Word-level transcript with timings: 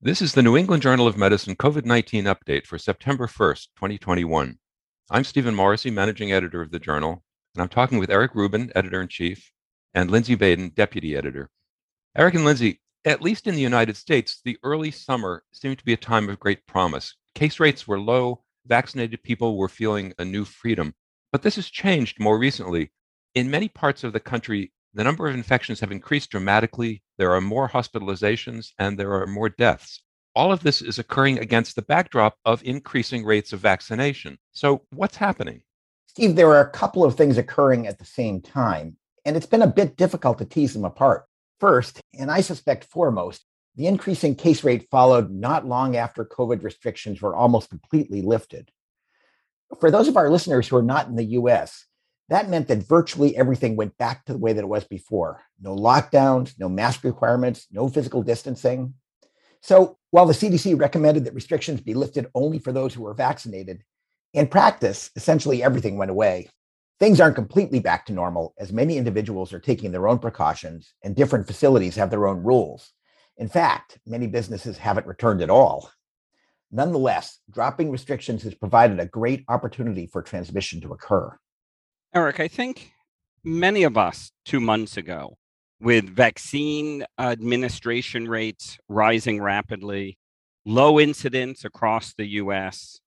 This 0.00 0.22
is 0.22 0.32
the 0.32 0.44
New 0.44 0.56
England 0.56 0.84
Journal 0.84 1.08
of 1.08 1.16
Medicine 1.16 1.56
COVID 1.56 1.84
19 1.84 2.26
update 2.26 2.66
for 2.66 2.78
September 2.78 3.26
1st, 3.26 3.66
2021. 3.74 4.56
I'm 5.10 5.24
Stephen 5.24 5.56
Morrissey, 5.56 5.90
managing 5.90 6.30
editor 6.30 6.62
of 6.62 6.70
the 6.70 6.78
journal, 6.78 7.24
and 7.56 7.62
I'm 7.62 7.68
talking 7.68 7.98
with 7.98 8.08
Eric 8.08 8.36
Rubin, 8.36 8.70
editor 8.76 9.02
in 9.02 9.08
chief, 9.08 9.50
and 9.92 10.08
Lindsay 10.08 10.36
Baden, 10.36 10.68
deputy 10.76 11.16
editor. 11.16 11.50
Eric 12.16 12.34
and 12.34 12.44
Lindsay, 12.44 12.80
at 13.04 13.22
least 13.22 13.48
in 13.48 13.56
the 13.56 13.60
United 13.60 13.96
States, 13.96 14.40
the 14.44 14.56
early 14.62 14.92
summer 14.92 15.42
seemed 15.52 15.78
to 15.78 15.84
be 15.84 15.94
a 15.94 15.96
time 15.96 16.28
of 16.28 16.38
great 16.38 16.64
promise. 16.68 17.16
Case 17.34 17.58
rates 17.58 17.88
were 17.88 17.98
low, 17.98 18.44
vaccinated 18.68 19.24
people 19.24 19.58
were 19.58 19.68
feeling 19.68 20.14
a 20.20 20.24
new 20.24 20.44
freedom. 20.44 20.94
But 21.32 21.42
this 21.42 21.56
has 21.56 21.68
changed 21.68 22.20
more 22.20 22.38
recently. 22.38 22.92
In 23.34 23.50
many 23.50 23.68
parts 23.68 24.04
of 24.04 24.12
the 24.12 24.20
country, 24.20 24.72
the 24.94 25.02
number 25.02 25.26
of 25.26 25.34
infections 25.34 25.80
have 25.80 25.90
increased 25.90 26.30
dramatically. 26.30 27.02
There 27.18 27.34
are 27.34 27.40
more 27.40 27.68
hospitalizations 27.68 28.72
and 28.78 28.98
there 28.98 29.12
are 29.12 29.26
more 29.26 29.48
deaths. 29.48 30.00
All 30.34 30.52
of 30.52 30.62
this 30.62 30.80
is 30.80 31.00
occurring 31.00 31.40
against 31.40 31.74
the 31.74 31.82
backdrop 31.82 32.38
of 32.44 32.62
increasing 32.62 33.24
rates 33.24 33.52
of 33.52 33.60
vaccination. 33.60 34.38
So, 34.52 34.82
what's 34.94 35.16
happening? 35.16 35.62
Steve, 36.06 36.36
there 36.36 36.48
are 36.50 36.60
a 36.60 36.70
couple 36.70 37.04
of 37.04 37.16
things 37.16 37.36
occurring 37.36 37.88
at 37.88 37.98
the 37.98 38.04
same 38.04 38.40
time, 38.40 38.96
and 39.24 39.36
it's 39.36 39.46
been 39.46 39.62
a 39.62 39.66
bit 39.66 39.96
difficult 39.96 40.38
to 40.38 40.44
tease 40.44 40.74
them 40.74 40.84
apart. 40.84 41.26
First, 41.58 42.00
and 42.16 42.30
I 42.30 42.40
suspect 42.40 42.84
foremost, 42.84 43.44
the 43.74 43.88
increasing 43.88 44.36
case 44.36 44.62
rate 44.62 44.88
followed 44.90 45.30
not 45.30 45.66
long 45.66 45.96
after 45.96 46.24
COVID 46.24 46.62
restrictions 46.62 47.20
were 47.20 47.34
almost 47.34 47.70
completely 47.70 48.22
lifted. 48.22 48.70
For 49.80 49.90
those 49.90 50.06
of 50.06 50.16
our 50.16 50.30
listeners 50.30 50.68
who 50.68 50.76
are 50.76 50.82
not 50.82 51.08
in 51.08 51.16
the 51.16 51.24
US, 51.24 51.84
that 52.28 52.50
meant 52.50 52.68
that 52.68 52.86
virtually 52.86 53.36
everything 53.36 53.76
went 53.76 53.96
back 53.96 54.24
to 54.24 54.32
the 54.32 54.38
way 54.38 54.52
that 54.52 54.64
it 54.64 54.68
was 54.68 54.84
before 54.84 55.42
no 55.60 55.74
lockdowns, 55.74 56.54
no 56.58 56.68
mask 56.68 57.04
requirements, 57.04 57.66
no 57.70 57.88
physical 57.88 58.22
distancing. 58.22 58.94
So, 59.60 59.98
while 60.10 60.26
the 60.26 60.34
CDC 60.34 60.78
recommended 60.78 61.24
that 61.24 61.34
restrictions 61.34 61.80
be 61.80 61.94
lifted 61.94 62.26
only 62.34 62.58
for 62.58 62.72
those 62.72 62.94
who 62.94 63.02
were 63.02 63.14
vaccinated, 63.14 63.82
in 64.34 64.46
practice, 64.46 65.10
essentially 65.16 65.62
everything 65.62 65.96
went 65.96 66.10
away. 66.10 66.48
Things 67.00 67.20
aren't 67.20 67.36
completely 67.36 67.78
back 67.78 68.06
to 68.06 68.12
normal, 68.12 68.54
as 68.58 68.72
many 68.72 68.96
individuals 68.96 69.52
are 69.52 69.60
taking 69.60 69.92
their 69.92 70.08
own 70.08 70.18
precautions 70.18 70.92
and 71.02 71.14
different 71.14 71.46
facilities 71.46 71.96
have 71.96 72.10
their 72.10 72.26
own 72.26 72.42
rules. 72.42 72.92
In 73.36 73.48
fact, 73.48 73.98
many 74.04 74.26
businesses 74.26 74.76
haven't 74.76 75.06
returned 75.06 75.40
at 75.40 75.50
all. 75.50 75.90
Nonetheless, 76.70 77.38
dropping 77.50 77.90
restrictions 77.90 78.42
has 78.42 78.54
provided 78.54 79.00
a 79.00 79.06
great 79.06 79.44
opportunity 79.48 80.06
for 80.06 80.22
transmission 80.22 80.80
to 80.82 80.92
occur. 80.92 81.38
Eric, 82.14 82.40
I 82.40 82.48
think 82.48 82.92
many 83.44 83.82
of 83.82 83.98
us 83.98 84.32
two 84.46 84.60
months 84.60 84.96
ago, 84.96 85.36
with 85.78 86.08
vaccine 86.08 87.04
administration 87.18 88.26
rates 88.26 88.78
rising 88.88 89.42
rapidly, 89.42 90.18
low 90.64 90.98
incidence 90.98 91.66
across 91.66 92.14
the 92.14 92.26
US, 92.26 92.98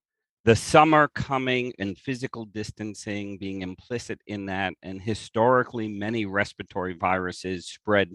the 0.45 0.55
summer 0.55 1.07
coming 1.07 1.73
and 1.79 1.97
physical 1.97 2.45
distancing 2.45 3.39
being 3.39 3.63
implicit 3.63 4.21
in 4.27 4.45
that, 4.45 4.73
and 4.83 5.01
historically, 5.01 5.87
many 5.87 6.27
respiratory 6.27 6.93
viruses 6.93 7.67
spread 7.67 8.11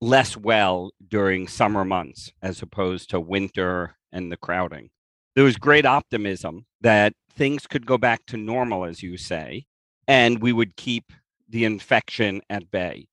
less 0.00 0.36
well 0.36 0.92
during 1.08 1.48
summer 1.48 1.84
months 1.84 2.32
as 2.40 2.62
opposed 2.62 3.10
to 3.10 3.18
winter 3.18 3.96
and 4.12 4.30
the 4.30 4.36
crowding. 4.36 4.90
There 5.34 5.44
was 5.44 5.56
great 5.56 5.86
optimism 5.86 6.66
that 6.82 7.14
things 7.32 7.66
could 7.66 7.84
go 7.84 7.98
back 7.98 8.24
to 8.26 8.36
normal, 8.36 8.84
as 8.84 9.02
you 9.02 9.16
say, 9.16 9.66
and 10.06 10.40
we 10.40 10.52
would 10.52 10.76
keep 10.76 11.12
the 11.48 11.64
infection 11.64 12.40
at 12.50 12.70
bay. 12.70 13.06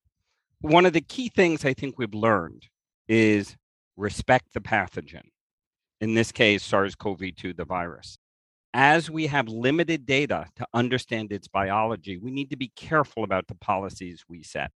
One 0.61 0.85
of 0.85 0.93
the 0.93 1.01
key 1.01 1.29
things 1.29 1.65
I 1.65 1.73
think 1.73 1.97
we've 1.97 2.13
learned 2.13 2.67
is 3.07 3.55
respect 3.97 4.53
the 4.53 4.61
pathogen, 4.61 5.29
in 5.99 6.13
this 6.13 6.31
case, 6.31 6.63
SARS 6.63 6.95
CoV 6.95 7.35
2, 7.35 7.53
the 7.53 7.65
virus. 7.65 8.17
As 8.73 9.11
we 9.11 9.27
have 9.27 9.47
limited 9.47 10.05
data 10.05 10.47
to 10.55 10.65
understand 10.73 11.31
its 11.31 11.47
biology, 11.47 12.17
we 12.17 12.31
need 12.31 12.49
to 12.51 12.55
be 12.55 12.71
careful 12.75 13.23
about 13.23 13.47
the 13.47 13.55
policies 13.55 14.23
we 14.29 14.43
set. 14.43 14.71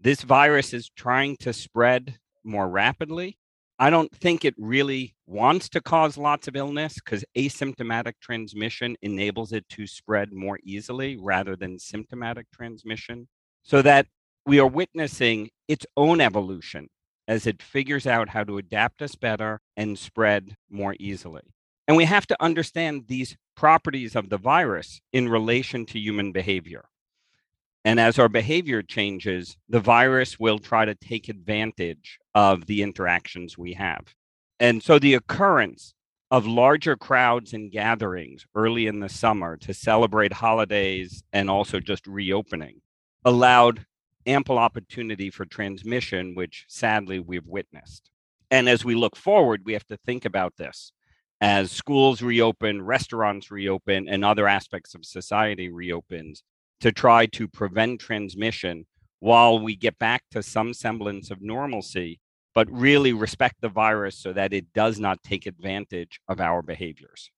This 0.00 0.22
virus 0.22 0.74
is 0.74 0.90
trying 0.90 1.36
to 1.38 1.52
spread 1.52 2.18
more 2.44 2.68
rapidly, 2.68 3.38
I 3.80 3.90
don't 3.90 4.12
think 4.12 4.44
it 4.44 4.54
really 4.58 5.14
wants 5.26 5.68
to 5.68 5.80
cause 5.80 6.18
lots 6.18 6.48
of 6.48 6.56
illness 6.56 6.94
because 6.94 7.24
asymptomatic 7.36 8.14
transmission 8.20 8.96
enables 9.02 9.52
it 9.52 9.68
to 9.70 9.86
spread 9.86 10.32
more 10.32 10.58
easily 10.64 11.16
rather 11.16 11.54
than 11.54 11.78
symptomatic 11.78 12.50
transmission. 12.50 13.28
So 13.62 13.80
that 13.82 14.06
we 14.44 14.58
are 14.58 14.66
witnessing 14.66 15.50
its 15.68 15.86
own 15.96 16.20
evolution 16.20 16.88
as 17.28 17.46
it 17.46 17.62
figures 17.62 18.06
out 18.06 18.30
how 18.30 18.42
to 18.42 18.58
adapt 18.58 19.02
us 19.02 19.14
better 19.14 19.60
and 19.76 19.98
spread 19.98 20.56
more 20.70 20.96
easily. 20.98 21.42
And 21.86 21.96
we 21.96 22.06
have 22.06 22.26
to 22.28 22.42
understand 22.42 23.04
these 23.06 23.36
properties 23.56 24.16
of 24.16 24.28
the 24.28 24.38
virus 24.38 25.00
in 25.12 25.28
relation 25.28 25.86
to 25.86 26.00
human 26.00 26.32
behavior. 26.32 26.86
And 27.84 27.98
as 28.00 28.18
our 28.18 28.28
behavior 28.28 28.82
changes, 28.82 29.56
the 29.68 29.80
virus 29.80 30.38
will 30.38 30.58
try 30.58 30.84
to 30.84 30.94
take 30.94 31.28
advantage 31.28 32.18
of 32.34 32.66
the 32.66 32.82
interactions 32.82 33.56
we 33.56 33.74
have. 33.74 34.14
And 34.60 34.82
so 34.82 34.98
the 34.98 35.14
occurrence 35.14 35.94
of 36.30 36.46
larger 36.46 36.96
crowds 36.96 37.54
and 37.54 37.70
gatherings 37.70 38.44
early 38.54 38.86
in 38.86 39.00
the 39.00 39.08
summer 39.08 39.56
to 39.56 39.72
celebrate 39.72 40.32
holidays 40.32 41.22
and 41.32 41.48
also 41.48 41.80
just 41.80 42.06
reopening 42.06 42.80
allowed 43.24 43.86
ample 44.26 44.58
opportunity 44.58 45.30
for 45.30 45.46
transmission, 45.46 46.34
which 46.34 46.66
sadly 46.68 47.18
we've 47.18 47.46
witnessed. 47.46 48.10
And 48.50 48.68
as 48.68 48.84
we 48.84 48.94
look 48.94 49.16
forward, 49.16 49.62
we 49.64 49.72
have 49.72 49.86
to 49.86 49.96
think 49.96 50.24
about 50.24 50.56
this. 50.56 50.92
As 51.40 51.70
schools 51.70 52.20
reopen, 52.20 52.82
restaurants 52.82 53.50
reopen, 53.50 54.08
and 54.08 54.24
other 54.24 54.48
aspects 54.48 54.94
of 54.94 55.04
society 55.04 55.70
reopens, 55.70 56.42
to 56.80 56.92
try 56.92 57.26
to 57.26 57.48
prevent 57.48 58.00
transmission 58.00 58.86
while 59.20 59.58
we 59.58 59.74
get 59.74 59.98
back 59.98 60.22
to 60.30 60.42
some 60.42 60.72
semblance 60.72 61.30
of 61.30 61.42
normalcy, 61.42 62.20
but 62.54 62.70
really 62.70 63.12
respect 63.12 63.56
the 63.60 63.68
virus 63.68 64.16
so 64.16 64.32
that 64.32 64.52
it 64.52 64.72
does 64.72 64.98
not 64.98 65.22
take 65.22 65.46
advantage 65.46 66.20
of 66.28 66.40
our 66.40 66.62
behaviors. 66.62 67.30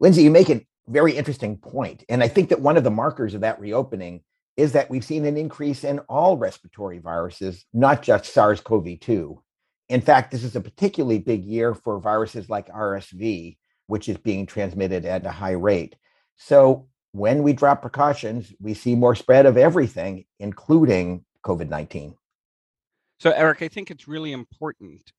Lindsay, 0.00 0.22
you 0.22 0.30
make 0.30 0.50
a 0.50 0.66
very 0.88 1.16
interesting 1.16 1.56
point. 1.56 2.04
And 2.08 2.22
I 2.22 2.28
think 2.28 2.48
that 2.48 2.60
one 2.60 2.76
of 2.76 2.84
the 2.84 2.90
markers 2.90 3.34
of 3.34 3.42
that 3.42 3.60
reopening 3.60 4.22
is 4.56 4.72
that 4.72 4.90
we've 4.90 5.04
seen 5.04 5.24
an 5.24 5.36
increase 5.36 5.84
in 5.84 6.00
all 6.00 6.36
respiratory 6.36 6.98
viruses, 6.98 7.64
not 7.72 8.02
just 8.02 8.32
SARS 8.32 8.60
CoV 8.60 8.98
2. 9.00 9.42
In 9.88 10.00
fact, 10.00 10.30
this 10.30 10.44
is 10.44 10.56
a 10.56 10.60
particularly 10.60 11.18
big 11.18 11.44
year 11.44 11.74
for 11.74 12.00
viruses 12.00 12.50
like 12.50 12.68
RSV, 12.68 13.56
which 13.86 14.08
is 14.08 14.18
being 14.18 14.46
transmitted 14.46 15.04
at 15.04 15.26
a 15.26 15.30
high 15.30 15.52
rate. 15.52 15.96
So 16.36 16.88
when 17.12 17.42
we 17.42 17.52
drop 17.52 17.82
precautions, 17.82 18.52
we 18.60 18.74
see 18.74 18.94
more 18.94 19.14
spread 19.14 19.46
of 19.46 19.56
everything, 19.56 20.24
including 20.38 21.24
COVID 21.44 21.68
19. 21.68 22.14
So, 23.18 23.30
Eric, 23.32 23.62
I 23.62 23.68
think 23.68 23.90
it's 23.90 24.08
really 24.08 24.32
important 24.32 25.12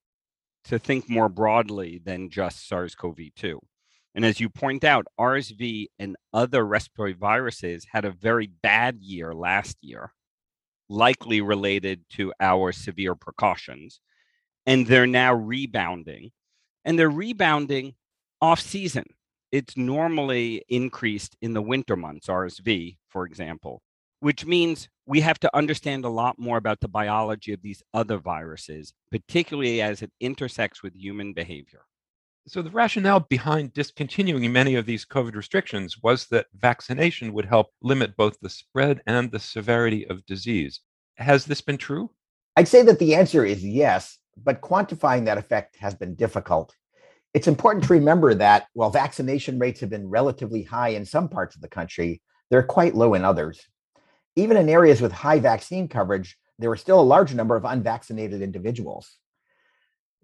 to 0.66 0.80
think 0.80 1.10
more 1.10 1.30
broadly 1.30 2.02
than 2.04 2.30
just 2.30 2.68
SARS 2.68 2.96
CoV 2.96 3.18
2. 3.36 3.60
And 4.14 4.26
as 4.26 4.40
you 4.40 4.50
point 4.50 4.84
out, 4.84 5.08
RSV 5.20 5.88
and 6.00 6.16
other 6.34 6.66
respiratory 6.66 7.14
viruses 7.14 7.86
had 7.92 8.06
a 8.06 8.12
very 8.12 8.48
bad 8.48 8.98
year 9.02 9.34
last 9.34 9.78
year, 9.82 10.12
likely 10.90 11.42
related 11.42 12.04
to 12.12 12.34
our 12.40 12.72
severe 12.72 13.16
precautions. 13.16 14.02
And 14.66 14.86
they're 14.86 15.08
now 15.08 15.34
rebounding. 15.34 16.32
And 16.84 16.98
they're 16.98 17.10
rebounding 17.10 17.94
off 18.42 18.60
season 18.60 19.06
it's 19.52 19.76
normally 19.76 20.64
increased 20.70 21.36
in 21.42 21.54
the 21.54 21.62
winter 21.62 21.96
months, 21.96 22.28
RSV, 22.28 22.98
for 23.10 23.26
example, 23.26 23.82
which 24.20 24.46
means 24.46 24.90
we 25.06 25.20
have 25.22 25.40
to 25.40 25.56
understand 25.56 26.06
a 26.06 26.10
lot 26.10 26.40
more 26.40 26.58
about 26.58 26.80
the 26.80 26.88
biology 26.88 27.54
of 27.54 27.62
these 27.62 27.84
other 27.94 28.18
viruses, 28.18 28.94
particularly 29.12 29.82
as 29.82 30.02
it 30.02 30.12
intersects 30.20 30.82
with 30.82 30.96
human 30.96 31.34
behavior. 31.34 31.82
So, 32.48 32.62
the 32.62 32.72
rationale 32.72 33.20
behind 33.20 33.74
discontinuing 33.74 34.52
many 34.52 34.76
of 34.76 34.88
these 34.88 35.06
COVID 35.06 35.36
restrictions 35.36 35.98
was 36.02 36.26
that 36.28 36.48
vaccination 36.56 37.34
would 37.34 37.46
help 37.46 37.68
limit 37.84 38.18
both 38.18 38.40
the 38.40 38.50
spread 38.50 39.02
and 39.06 39.32
the 39.32 39.40
severity 39.40 40.08
of 40.08 40.26
disease. 40.26 40.80
Has 41.18 41.46
this 41.46 41.62
been 41.62 41.78
true? 41.78 42.10
I'd 42.58 42.68
say 42.68 42.82
that 42.84 42.98
the 42.98 43.14
answer 43.14 43.46
is 43.46 43.64
yes, 43.64 44.18
but 44.38 44.62
quantifying 44.62 45.26
that 45.26 45.38
effect 45.38 45.78
has 45.78 45.94
been 45.94 46.16
difficult. 46.16 46.76
It's 47.34 47.48
important 47.48 47.86
to 47.86 47.94
remember 47.94 48.34
that 48.34 48.68
while 48.74 48.90
vaccination 48.90 49.58
rates 49.58 49.80
have 49.80 49.90
been 49.90 50.10
relatively 50.10 50.64
high 50.64 50.90
in 50.90 51.06
some 51.06 51.30
parts 51.30 51.56
of 51.56 51.62
the 51.62 51.70
country, 51.70 52.22
they're 52.50 52.64
quite 52.64 52.94
low 52.96 53.14
in 53.14 53.24
others. 53.24 53.66
Even 54.36 54.58
in 54.58 54.68
areas 54.68 55.00
with 55.00 55.14
high 55.14 55.40
vaccine 55.40 55.88
coverage, 55.88 56.38
there 56.60 56.70
are 56.72 56.78
still 56.78 57.00
a 57.00 57.02
large 57.02 57.34
number 57.34 57.56
of 57.56 57.64
unvaccinated 57.64 58.42
individuals. 58.42 59.18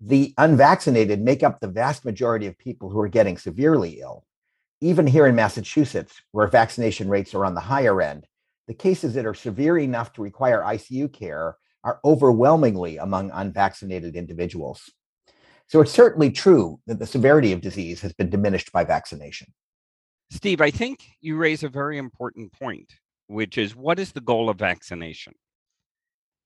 The 0.01 0.33
unvaccinated 0.37 1.21
make 1.21 1.43
up 1.43 1.59
the 1.59 1.69
vast 1.69 2.03
majority 2.03 2.45
of 2.45 2.57
people 2.57 2.89
who 2.89 2.99
are 2.99 3.07
getting 3.07 3.37
severely 3.37 3.99
ill. 4.01 4.25
Even 4.81 5.07
here 5.07 5.25
in 5.25 5.35
Massachusetts, 5.35 6.21
where 6.31 6.47
vaccination 6.47 7.09
rates 7.09 7.33
are 7.33 7.45
on 7.45 7.55
the 7.55 7.61
higher 7.61 8.01
end, 8.01 8.27
the 8.67 8.73
cases 8.73 9.13
that 9.13 9.25
are 9.25 9.33
severe 9.33 9.77
enough 9.77 10.13
to 10.13 10.21
require 10.21 10.61
ICU 10.61 11.11
care 11.11 11.55
are 11.83 11.99
overwhelmingly 12.03 12.97
among 12.97 13.31
unvaccinated 13.31 14.15
individuals. 14.15 14.91
So 15.67 15.81
it's 15.81 15.91
certainly 15.91 16.31
true 16.31 16.79
that 16.87 16.97
the 16.97 17.05
severity 17.05 17.51
of 17.51 17.61
disease 17.61 17.99
has 18.01 18.13
been 18.13 18.29
diminished 18.29 18.71
by 18.71 18.85
vaccination. 18.85 19.53
Steve, 20.31 20.61
I 20.61 20.71
think 20.71 21.05
you 21.19 21.35
raise 21.35 21.63
a 21.63 21.69
very 21.69 21.97
important 21.97 22.53
point, 22.53 22.93
which 23.27 23.57
is 23.57 23.75
what 23.75 23.99
is 23.99 24.13
the 24.13 24.21
goal 24.21 24.49
of 24.49 24.57
vaccination? 24.57 25.33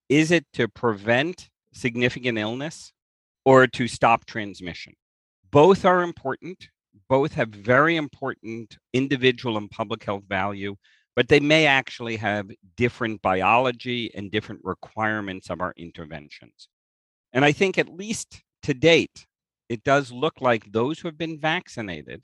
Is 0.09 0.31
it 0.31 0.45
to 0.53 0.67
prevent 0.67 1.49
significant 1.73 2.37
illness 2.37 2.93
or 3.45 3.67
to 3.67 3.87
stop 3.87 4.25
transmission? 4.25 4.93
Both 5.51 5.85
are 5.85 6.01
important. 6.01 6.69
Both 7.07 7.33
have 7.33 7.49
very 7.49 7.97
important 7.97 8.77
individual 8.93 9.57
and 9.57 9.69
public 9.69 10.03
health 10.03 10.23
value, 10.27 10.75
but 11.15 11.27
they 11.27 11.39
may 11.39 11.65
actually 11.65 12.17
have 12.17 12.49
different 12.75 13.21
biology 13.21 14.11
and 14.15 14.31
different 14.31 14.61
requirements 14.63 15.49
of 15.49 15.61
our 15.61 15.73
interventions. 15.77 16.69
And 17.33 17.45
I 17.45 17.51
think, 17.51 17.77
at 17.77 17.89
least 17.89 18.41
to 18.63 18.73
date, 18.73 19.25
it 19.69 19.83
does 19.83 20.11
look 20.11 20.41
like 20.41 20.71
those 20.71 20.99
who 20.99 21.07
have 21.07 21.17
been 21.17 21.39
vaccinated 21.39 22.23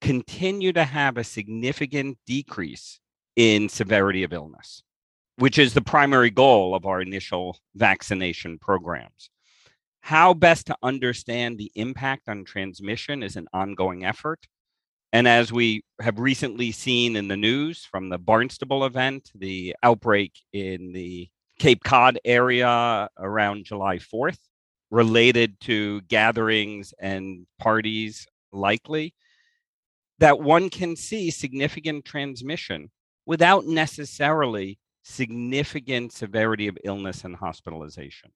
continue 0.00 0.72
to 0.72 0.84
have 0.84 1.16
a 1.16 1.24
significant 1.24 2.18
decrease 2.26 3.00
in 3.34 3.68
severity 3.68 4.22
of 4.22 4.32
illness, 4.32 4.82
which 5.36 5.58
is 5.58 5.74
the 5.74 5.80
primary 5.80 6.30
goal 6.30 6.74
of 6.74 6.86
our 6.86 7.00
initial 7.00 7.58
vaccination 7.74 8.58
programs. 8.58 9.30
How 10.00 10.34
best 10.34 10.66
to 10.66 10.76
understand 10.82 11.58
the 11.58 11.72
impact 11.74 12.28
on 12.28 12.44
transmission 12.44 13.22
is 13.22 13.36
an 13.36 13.48
ongoing 13.52 14.04
effort. 14.04 14.46
And 15.12 15.26
as 15.26 15.52
we 15.52 15.82
have 16.00 16.18
recently 16.18 16.70
seen 16.72 17.16
in 17.16 17.28
the 17.28 17.36
news 17.36 17.84
from 17.84 18.08
the 18.08 18.18
Barnstable 18.18 18.84
event, 18.84 19.30
the 19.34 19.74
outbreak 19.82 20.32
in 20.52 20.92
the 20.92 21.28
Cape 21.58 21.82
Cod 21.82 22.18
area 22.24 23.08
around 23.18 23.64
July 23.64 23.96
4th, 23.96 24.38
related 24.90 25.58
to 25.60 26.00
gatherings 26.02 26.94
and 27.00 27.46
parties 27.58 28.26
likely, 28.52 29.14
that 30.18 30.40
one 30.40 30.70
can 30.70 30.96
see 30.96 31.30
significant 31.30 32.04
transmission 32.04 32.90
without 33.26 33.66
necessarily 33.66 34.78
significant 35.02 36.12
severity 36.12 36.68
of 36.68 36.78
illness 36.84 37.24
and 37.24 37.36
hospitalization. 37.36 38.32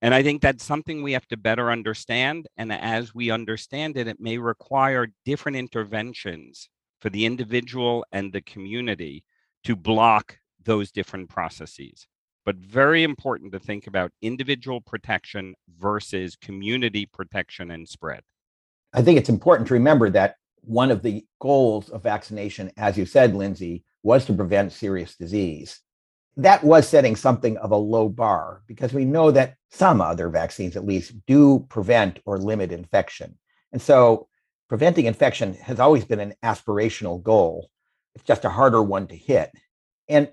And 0.00 0.12
I 0.12 0.22
think 0.22 0.42
that's 0.42 0.64
something 0.64 1.02
we 1.02 1.12
have 1.12 1.28
to 1.28 1.36
better 1.36 1.70
understand. 1.70 2.48
And 2.56 2.72
as 2.72 3.14
we 3.14 3.30
understand 3.30 3.96
it, 3.96 4.08
it 4.08 4.20
may 4.20 4.36
require 4.38 5.12
different 5.24 5.58
interventions 5.58 6.68
for 7.00 7.08
the 7.08 7.24
individual 7.24 8.04
and 8.10 8.32
the 8.32 8.40
community 8.40 9.24
to 9.64 9.76
block 9.76 10.38
those 10.64 10.90
different 10.90 11.28
processes. 11.28 12.08
But 12.44 12.56
very 12.56 13.02
important 13.04 13.52
to 13.52 13.60
think 13.60 13.86
about 13.86 14.12
individual 14.20 14.80
protection 14.80 15.54
versus 15.78 16.36
community 16.36 17.06
protection 17.06 17.70
and 17.70 17.88
spread. 17.88 18.22
I 18.92 19.02
think 19.02 19.18
it's 19.18 19.28
important 19.28 19.68
to 19.68 19.74
remember 19.74 20.10
that 20.10 20.36
one 20.62 20.90
of 20.90 21.02
the 21.02 21.24
goals 21.40 21.88
of 21.88 22.02
vaccination, 22.02 22.70
as 22.76 22.98
you 22.98 23.06
said, 23.06 23.34
Lindsay, 23.34 23.84
was 24.02 24.24
to 24.26 24.32
prevent 24.32 24.72
serious 24.72 25.16
disease 25.16 25.80
that 26.36 26.64
was 26.64 26.88
setting 26.88 27.14
something 27.14 27.56
of 27.58 27.72
a 27.72 27.76
low 27.76 28.08
bar 28.08 28.62
because 28.66 28.92
we 28.92 29.04
know 29.04 29.30
that 29.30 29.54
some 29.70 30.00
other 30.00 30.28
vaccines, 30.28 30.76
at 30.76 30.86
least, 30.86 31.12
do 31.26 31.66
prevent 31.68 32.20
or 32.24 32.38
limit 32.38 32.72
infection. 32.72 33.38
And 33.72 33.80
so 33.80 34.28
preventing 34.68 35.06
infection 35.06 35.54
has 35.54 35.78
always 35.78 36.04
been 36.04 36.20
an 36.20 36.34
aspirational 36.42 37.22
goal. 37.22 37.68
It's 38.14 38.24
just 38.24 38.44
a 38.44 38.50
harder 38.50 38.82
one 38.82 39.06
to 39.08 39.16
hit. 39.16 39.50
And 40.08 40.30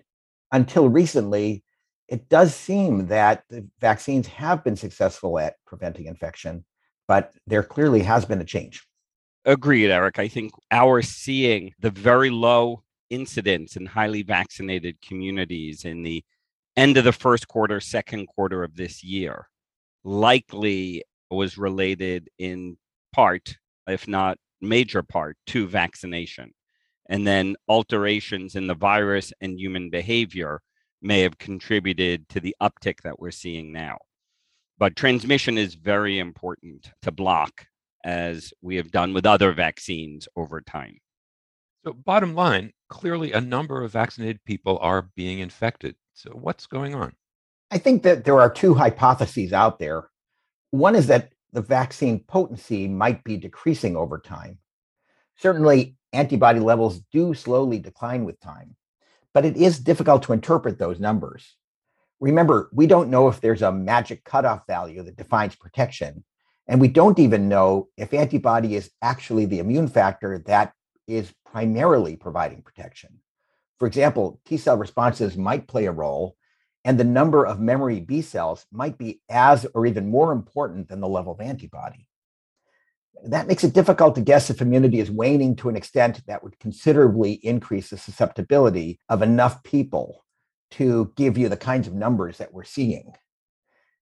until 0.52 0.88
recently, 0.88 1.64
it 2.10 2.28
does 2.28 2.56
seem 2.56 3.08
that 3.08 3.44
the 3.50 3.68
vaccines 3.80 4.28
have 4.28 4.64
been 4.64 4.76
successful 4.76 5.38
at 5.38 5.56
preventing 5.66 6.08
infection, 6.08 6.66
but 7.08 7.32
there 7.46 7.64
clearly 7.64 8.02
has 8.02 8.26
been 8.26 8.42
a 8.42 8.46
change. 8.46 8.84
Agreed, 9.46 9.92
Eric. 9.92 10.20
I 10.20 10.28
think 10.28 10.52
our 10.72 11.02
seeing 11.02 11.74
the 11.80 11.92
very 11.92 12.30
low 12.30 12.84
incidence 13.10 13.76
in 13.76 13.86
highly 13.86 14.24
vaccinated 14.24 15.00
communities 15.02 15.86
in 15.86 16.04
the 16.04 16.24
end 16.76 16.98
of 16.98 17.04
the 17.04 17.12
first 17.12 17.48
quarter, 17.48 17.80
second 17.80 18.28
quarter 18.28 18.64
of 18.64 18.76
this 18.76 19.04
year 19.04 19.48
likely 20.04 21.04
was 21.30 21.58
related 21.58 22.30
in 22.40 22.78
part, 23.14 23.56
if 23.88 24.08
not 24.08 24.38
major 24.62 25.04
part, 25.04 25.38
to 25.48 25.68
vaccination. 25.68 26.54
And 27.08 27.26
then 27.26 27.56
alterations 27.68 28.56
in 28.56 28.68
the 28.68 28.76
virus 28.76 29.32
and 29.42 29.60
human 29.60 29.90
behavior 29.90 30.62
may 31.02 31.22
have 31.22 31.38
contributed 31.38 32.28
to 32.30 32.40
the 32.40 32.56
uptick 32.62 33.02
that 33.04 33.20
we're 33.20 33.32
seeing 33.32 33.72
now. 33.72 33.98
But 34.78 34.96
transmission 34.96 35.58
is 35.58 35.76
very 35.76 36.20
important 36.20 36.92
to 37.02 37.12
block, 37.12 37.68
as 38.04 38.54
we 38.62 38.76
have 38.78 38.92
done 38.92 39.14
with 39.14 39.26
other 39.26 39.52
vaccines 39.52 40.28
over 40.36 40.62
time. 40.62 40.98
So, 41.86 41.94
bottom 41.94 42.36
line, 42.36 42.72
clearly 42.90 43.32
a 43.32 43.42
number 43.42 43.84
of 43.84 43.92
vaccinated 43.92 44.44
people 44.46 44.78
are 44.82 45.10
being 45.16 45.40
infected. 45.40 45.96
So, 46.14 46.32
what's 46.32 46.68
going 46.68 46.96
on? 46.96 47.14
I 47.72 47.78
think 47.78 48.04
that 48.04 48.26
there 48.26 48.40
are 48.40 48.50
two 48.50 48.74
hypotheses 48.74 49.54
out 49.54 49.80
there. 49.80 50.10
One 50.72 50.96
is 50.96 51.08
that 51.08 51.32
the 51.52 51.62
vaccine 51.62 52.20
potency 52.20 52.88
might 52.88 53.24
be 53.24 53.38
decreasing 53.38 53.96
over 53.96 54.20
time. 54.20 54.60
Certainly, 55.38 55.96
antibody 56.14 56.60
levels 56.60 57.00
do 57.12 57.34
slowly 57.34 57.80
decline 57.80 58.26
with 58.26 58.40
time, 58.40 58.76
but 59.34 59.46
it 59.46 59.58
is 59.58 59.80
difficult 59.80 60.24
to 60.24 60.34
interpret 60.34 60.78
those 60.78 61.00
numbers. 61.00 61.56
Remember, 62.20 62.70
we 62.74 62.88
don't 62.88 63.10
know 63.10 63.28
if 63.28 63.40
there's 63.40 63.62
a 63.62 63.72
magic 63.72 64.24
cutoff 64.24 64.68
value 64.68 65.04
that 65.04 65.16
defines 65.16 65.56
protection. 65.56 66.24
And 66.68 66.80
we 66.80 66.88
don't 66.88 67.18
even 67.18 67.50
know 67.50 67.88
if 67.98 68.14
antibody 68.14 68.76
is 68.76 68.92
actually 69.02 69.46
the 69.46 69.60
immune 69.60 69.88
factor 69.88 70.38
that 70.46 70.74
is 71.08 71.34
primarily 71.46 72.16
providing 72.16 72.62
protection. 72.62 73.20
For 73.80 73.88
example, 73.88 74.40
T 74.46 74.58
cell 74.58 74.78
responses 74.78 75.38
might 75.38 75.68
play 75.68 75.86
a 75.86 75.92
role, 75.92 76.36
and 76.84 77.00
the 77.00 77.06
number 77.06 77.46
of 77.46 77.60
memory 77.60 78.02
B 78.02 78.22
cells 78.22 78.66
might 78.72 78.98
be 78.98 79.22
as 79.30 79.66
or 79.74 79.86
even 79.86 80.12
more 80.12 80.32
important 80.32 80.90
than 80.90 81.00
the 81.00 81.08
level 81.08 81.34
of 81.34 81.42
antibody. 81.42 82.09
That 83.26 83.48
makes 83.48 83.64
it 83.64 83.74
difficult 83.74 84.16
to 84.16 84.22
guess 84.22 84.50
if 84.50 84.62
immunity 84.62 85.00
is 85.00 85.12
waning 85.12 85.56
to 85.58 85.70
an 85.70 85.76
extent 85.76 86.22
that 86.28 86.44
would 86.44 86.60
considerably 86.60 87.34
increase 87.34 87.90
the 87.90 87.98
susceptibility 87.98 89.00
of 89.10 89.22
enough 89.22 89.64
people 89.64 90.26
to 90.72 91.12
give 91.16 91.38
you 91.38 91.50
the 91.50 91.58
kinds 91.58 91.88
of 91.88 91.94
numbers 91.94 92.38
that 92.38 92.54
we're 92.54 92.64
seeing. 92.64 93.12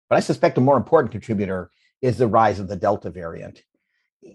But 0.09 0.17
I 0.17 0.19
suspect 0.19 0.57
a 0.57 0.61
more 0.61 0.77
important 0.77 1.11
contributor 1.11 1.69
is 2.01 2.17
the 2.17 2.27
rise 2.27 2.59
of 2.59 2.67
the 2.67 2.75
Delta 2.75 3.09
variant 3.09 3.63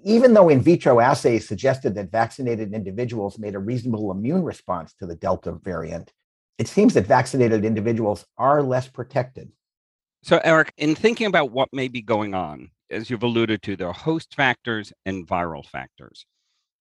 even 0.05 0.35
though 0.35 0.49
in 0.49 0.61
vitro 0.61 1.01
assays 1.01 1.47
suggested 1.47 1.95
that 1.95 2.13
vaccinated 2.13 2.73
individuals 2.73 3.39
made 3.39 3.55
a 3.55 3.59
reasonable 3.59 4.11
immune 4.11 4.45
response 4.45 4.95
to 4.95 5.07
the 5.07 5.17
Delta 5.17 5.53
variant, 5.53 6.13
it 6.59 6.69
seems 6.69 6.95
that 6.95 7.07
vaccinated 7.07 7.65
individuals 7.65 8.25
are 8.39 8.63
less 8.63 8.89
protected. 8.89 9.51
So, 10.23 10.41
Eric, 10.45 10.73
in 10.77 10.95
thinking 10.95 11.27
about 11.27 11.51
what 11.51 11.71
may 11.73 11.89
be 11.89 12.03
going 12.03 12.35
on, 12.35 12.71
as 12.91 13.11
you've 13.11 13.23
alluded 13.23 13.63
to, 13.63 13.77
there 13.77 13.89
are 13.89 13.95
host 13.95 14.35
factors 14.35 14.93
and 15.07 15.27
viral 15.27 15.67
factors. 15.67 16.27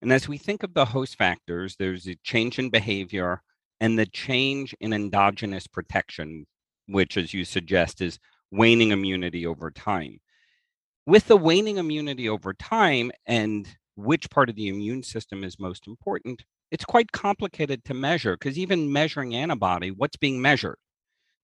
And 0.01 0.13
as 0.13 0.27
we 0.27 0.37
think 0.37 0.63
of 0.63 0.73
the 0.73 0.85
host 0.85 1.17
factors, 1.17 1.75
there's 1.77 2.07
a 2.07 2.15
change 2.23 2.59
in 2.59 2.69
behavior 2.69 3.41
and 3.81 3.97
the 3.99 4.05
change 4.07 4.75
in 4.81 4.93
endogenous 4.93 5.67
protection, 5.67 6.45
which, 6.87 7.17
as 7.17 7.33
you 7.33 7.45
suggest, 7.45 8.01
is 8.01 8.19
waning 8.51 8.91
immunity 8.91 9.45
over 9.45 9.71
time 9.71 10.19
with 11.05 11.27
the 11.27 11.37
waning 11.37 11.77
immunity 11.77 12.29
over 12.29 12.53
time 12.53 13.11
and 13.25 13.67
which 13.95 14.29
part 14.29 14.49
of 14.49 14.55
the 14.55 14.67
immune 14.69 15.03
system 15.03 15.43
is 15.43 15.59
most 15.59 15.87
important, 15.87 16.43
it's 16.71 16.85
quite 16.85 17.11
complicated 17.11 17.83
to 17.83 17.93
measure 17.93 18.35
because 18.37 18.57
even 18.57 18.91
measuring 18.93 19.35
antibody, 19.35 19.91
what's 19.91 20.17
being 20.17 20.41
measured? 20.41 20.77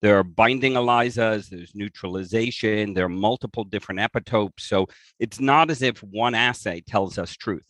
There 0.06 0.20
are 0.20 0.24
binding 0.24 0.74
ELISAs, 0.74 1.50
there's 1.50 1.74
neutralization, 1.74 2.94
there 2.94 3.06
are 3.06 3.10
multiple 3.10 3.64
different 3.64 4.02
epitopes. 4.02 4.60
So 4.60 4.86
it's 5.20 5.40
not 5.40 5.72
as 5.72 5.82
if 5.82 5.98
one 6.04 6.36
assay 6.36 6.82
tells 6.82 7.18
us 7.18 7.36
truth. 7.36 7.66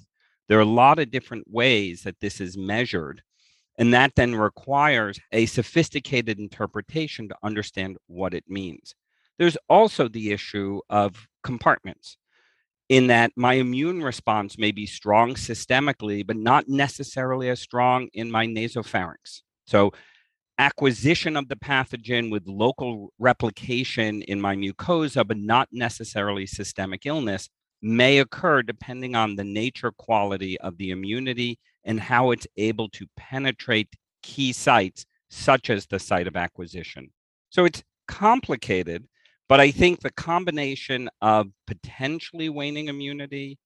There 0.50 0.58
are 0.58 0.62
a 0.62 0.66
lot 0.66 1.00
of 1.00 1.12
different 1.12 1.50
ways 1.50 2.02
that 2.02 2.20
this 2.20 2.42
is 2.42 2.58
measured. 2.58 3.22
And 3.78 3.94
that 3.94 4.16
then 4.18 4.36
requires 4.36 5.18
a 5.32 5.46
sophisticated 5.46 6.38
interpretation 6.38 7.30
to 7.30 7.38
understand 7.42 7.96
what 8.08 8.34
it 8.34 8.44
means. 8.50 8.96
There's 9.40 9.58
also 9.70 10.10
the 10.10 10.34
issue 10.34 10.82
of 10.90 11.16
compartments 11.42 12.18
in 12.90 13.08
that 13.08 13.32
my 13.38 13.54
immune 13.54 14.04
response 14.04 14.58
may 14.58 14.74
be 14.74 14.86
strong 14.86 15.36
systemically, 15.36 16.28
but 16.28 16.36
not 16.36 16.68
necessarily 16.68 17.48
as 17.48 17.62
strong 17.62 18.10
in 18.12 18.30
my 18.30 18.46
nasopharynx. 18.46 19.40
So, 19.68 19.94
acquisition 20.58 21.36
of 21.38 21.50
the 21.50 21.56
pathogen 21.56 22.32
with 22.32 22.48
local 22.48 23.14
replication 23.20 24.22
in 24.24 24.40
my 24.42 24.56
mucosa, 24.56 25.28
but 25.28 25.38
not 25.38 25.70
necessarily 25.72 26.46
systemic 26.46 27.06
illness, 27.06 27.50
may 27.82 28.20
occur 28.20 28.64
depending 28.64 29.16
on 29.16 29.36
the 29.36 29.44
nature 29.44 29.92
quality 29.92 30.60
of 30.62 30.78
the 30.78 30.92
immunity 30.92 31.60
and 31.84 32.00
how 32.00 32.32
it's 32.32 32.48
able 32.58 32.90
to 32.90 33.06
penetrate 33.18 33.90
key 34.24 34.54
sites, 34.54 35.06
such 35.30 35.70
as 35.70 35.86
the 35.88 36.00
site 36.00 36.28
of 36.28 36.36
acquisition. 36.36 37.12
So, 37.50 37.66
it's 37.66 37.84
complicated 38.08 39.08
But 39.48 39.60
I 39.60 39.72
think 39.72 40.00
the 40.02 40.12
combination 40.12 41.10
of 41.22 41.48
potentially 41.68 42.50
waning 42.50 42.88
immunity, 42.88 43.60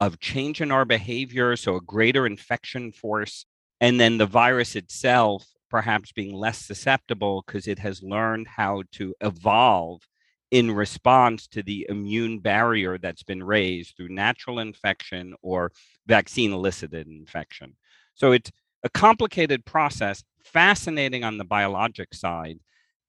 of 0.00 0.18
change 0.20 0.60
in 0.60 0.70
our 0.70 0.84
behavior, 0.84 1.56
so 1.56 1.76
a 1.76 1.80
greater 1.80 2.26
infection 2.26 2.92
force, 2.92 3.44
and 3.80 4.00
then 4.00 4.18
the 4.18 4.26
virus 4.26 4.76
itself 4.76 5.46
perhaps 5.70 6.12
being 6.12 6.34
less 6.34 6.58
susceptible 6.58 7.42
because 7.46 7.66
it 7.66 7.78
has 7.78 8.02
learned 8.02 8.48
how 8.48 8.82
to 8.92 9.14
evolve 9.20 10.06
in 10.50 10.70
response 10.70 11.46
to 11.48 11.62
the 11.62 11.86
immune 11.88 12.38
barrier 12.38 12.98
that's 12.98 13.22
been 13.22 13.42
raised 13.42 13.96
through 13.96 14.08
natural 14.08 14.58
infection 14.60 15.34
or 15.42 15.72
vaccine 16.06 16.52
elicited 16.52 17.06
infection. 17.08 17.74
So 18.14 18.32
it's 18.32 18.50
a 18.84 18.88
complicated 18.88 19.64
process, 19.64 20.22
fascinating 20.44 21.24
on 21.24 21.38
the 21.38 21.44
biologic 21.44 22.14
side, 22.14 22.60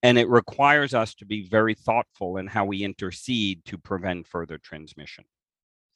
and 0.01 0.17
it 0.17 0.27
requires 0.29 0.93
us 0.93 1.13
to 1.15 1.25
be 1.25 1.47
very 1.47 1.75
thoughtful 1.75 2.37
in 2.37 2.47
how 2.47 2.65
we 2.65 2.83
intercede 2.83 3.63
to 3.65 3.77
prevent 3.77 4.27
further 4.27 4.57
transmission. 4.57 5.25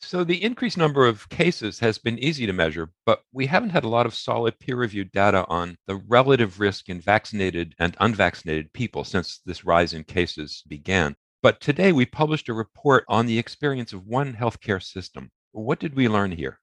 So, 0.03 0.23
the 0.23 0.43
increased 0.43 0.77
number 0.77 1.05
of 1.05 1.29
cases 1.29 1.79
has 1.79 1.97
been 1.97 2.17
easy 2.17 2.45
to 2.47 2.53
measure, 2.53 2.91
but 3.05 3.21
we 3.31 3.45
haven't 3.45 3.69
had 3.69 3.83
a 3.83 3.89
lot 3.89 4.05
of 4.05 4.15
solid 4.15 4.57
peer 4.59 4.75
reviewed 4.75 5.11
data 5.11 5.45
on 5.47 5.77
the 5.85 6.01
relative 6.07 6.59
risk 6.59 6.89
in 6.89 6.99
vaccinated 6.99 7.75
and 7.77 7.95
unvaccinated 7.99 8.73
people 8.73 9.03
since 9.03 9.41
this 9.45 9.63
rise 9.63 9.93
in 9.93 10.03
cases 10.03 10.63
began. 10.67 11.15
But 11.43 11.61
today 11.61 11.91
we 11.91 12.05
published 12.05 12.49
a 12.49 12.53
report 12.53 13.05
on 13.07 13.25
the 13.25 13.37
experience 13.37 13.93
of 13.93 14.05
one 14.05 14.33
healthcare 14.33 14.81
system. 14.81 15.31
What 15.51 15.79
did 15.79 15.95
we 15.95 16.07
learn 16.07 16.31
here? 16.31 16.59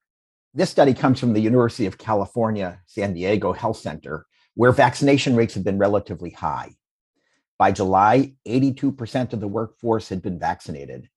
This 0.52 0.70
study 0.70 0.92
comes 0.92 1.20
from 1.20 1.32
the 1.32 1.40
University 1.40 1.86
of 1.86 1.98
California, 1.98 2.80
San 2.86 3.14
Diego 3.14 3.52
Health 3.52 3.78
Center, 3.78 4.26
where 4.54 4.72
vaccination 4.72 5.36
rates 5.36 5.54
have 5.54 5.64
been 5.64 5.78
relatively 5.78 6.30
high. 6.30 6.74
By 7.58 7.72
July, 7.72 8.34
82% 8.46 9.32
of 9.32 9.40
the 9.40 9.48
workforce 9.48 10.08
had 10.08 10.22
been 10.22 10.38
vaccinated. 10.38 11.08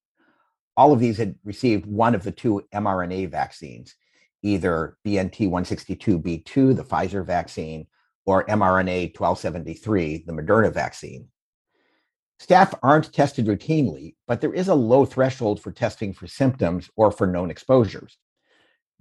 All 0.77 0.93
of 0.93 0.99
these 0.99 1.17
had 1.17 1.35
received 1.43 1.85
one 1.85 2.15
of 2.15 2.23
the 2.23 2.31
two 2.31 2.63
mRNA 2.73 3.29
vaccines, 3.29 3.95
either 4.41 4.97
BNT 5.05 5.49
162b2, 5.49 6.75
the 6.75 6.83
Pfizer 6.83 7.25
vaccine, 7.25 7.87
or 8.25 8.45
mRNA 8.45 9.17
1273, 9.19 10.23
the 10.25 10.33
Moderna 10.33 10.73
vaccine. 10.73 11.27
Staff 12.39 12.73
aren't 12.81 13.13
tested 13.13 13.45
routinely, 13.45 14.15
but 14.27 14.41
there 14.41 14.53
is 14.53 14.67
a 14.67 14.73
low 14.73 15.05
threshold 15.05 15.61
for 15.61 15.71
testing 15.71 16.13
for 16.13 16.25
symptoms 16.25 16.89
or 16.95 17.11
for 17.11 17.27
known 17.27 17.51
exposures. 17.51 18.17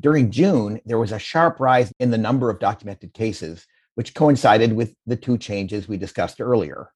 During 0.01 0.31
June, 0.31 0.81
there 0.85 0.99
was 0.99 1.13
a 1.13 1.19
sharp 1.19 1.61
rise 1.61 1.93
in 2.01 2.11
the 2.11 2.19
number 2.19 2.51
of 2.51 2.59
documented 2.59 3.15
cases, 3.15 3.67
which 3.95 4.15
coincided 4.15 4.73
with 4.73 4.95
the 5.07 5.17
two 5.17 5.39
changes 5.39 5.89
we 5.89 5.97
discussed 5.97 6.41
earlier. 6.41 6.91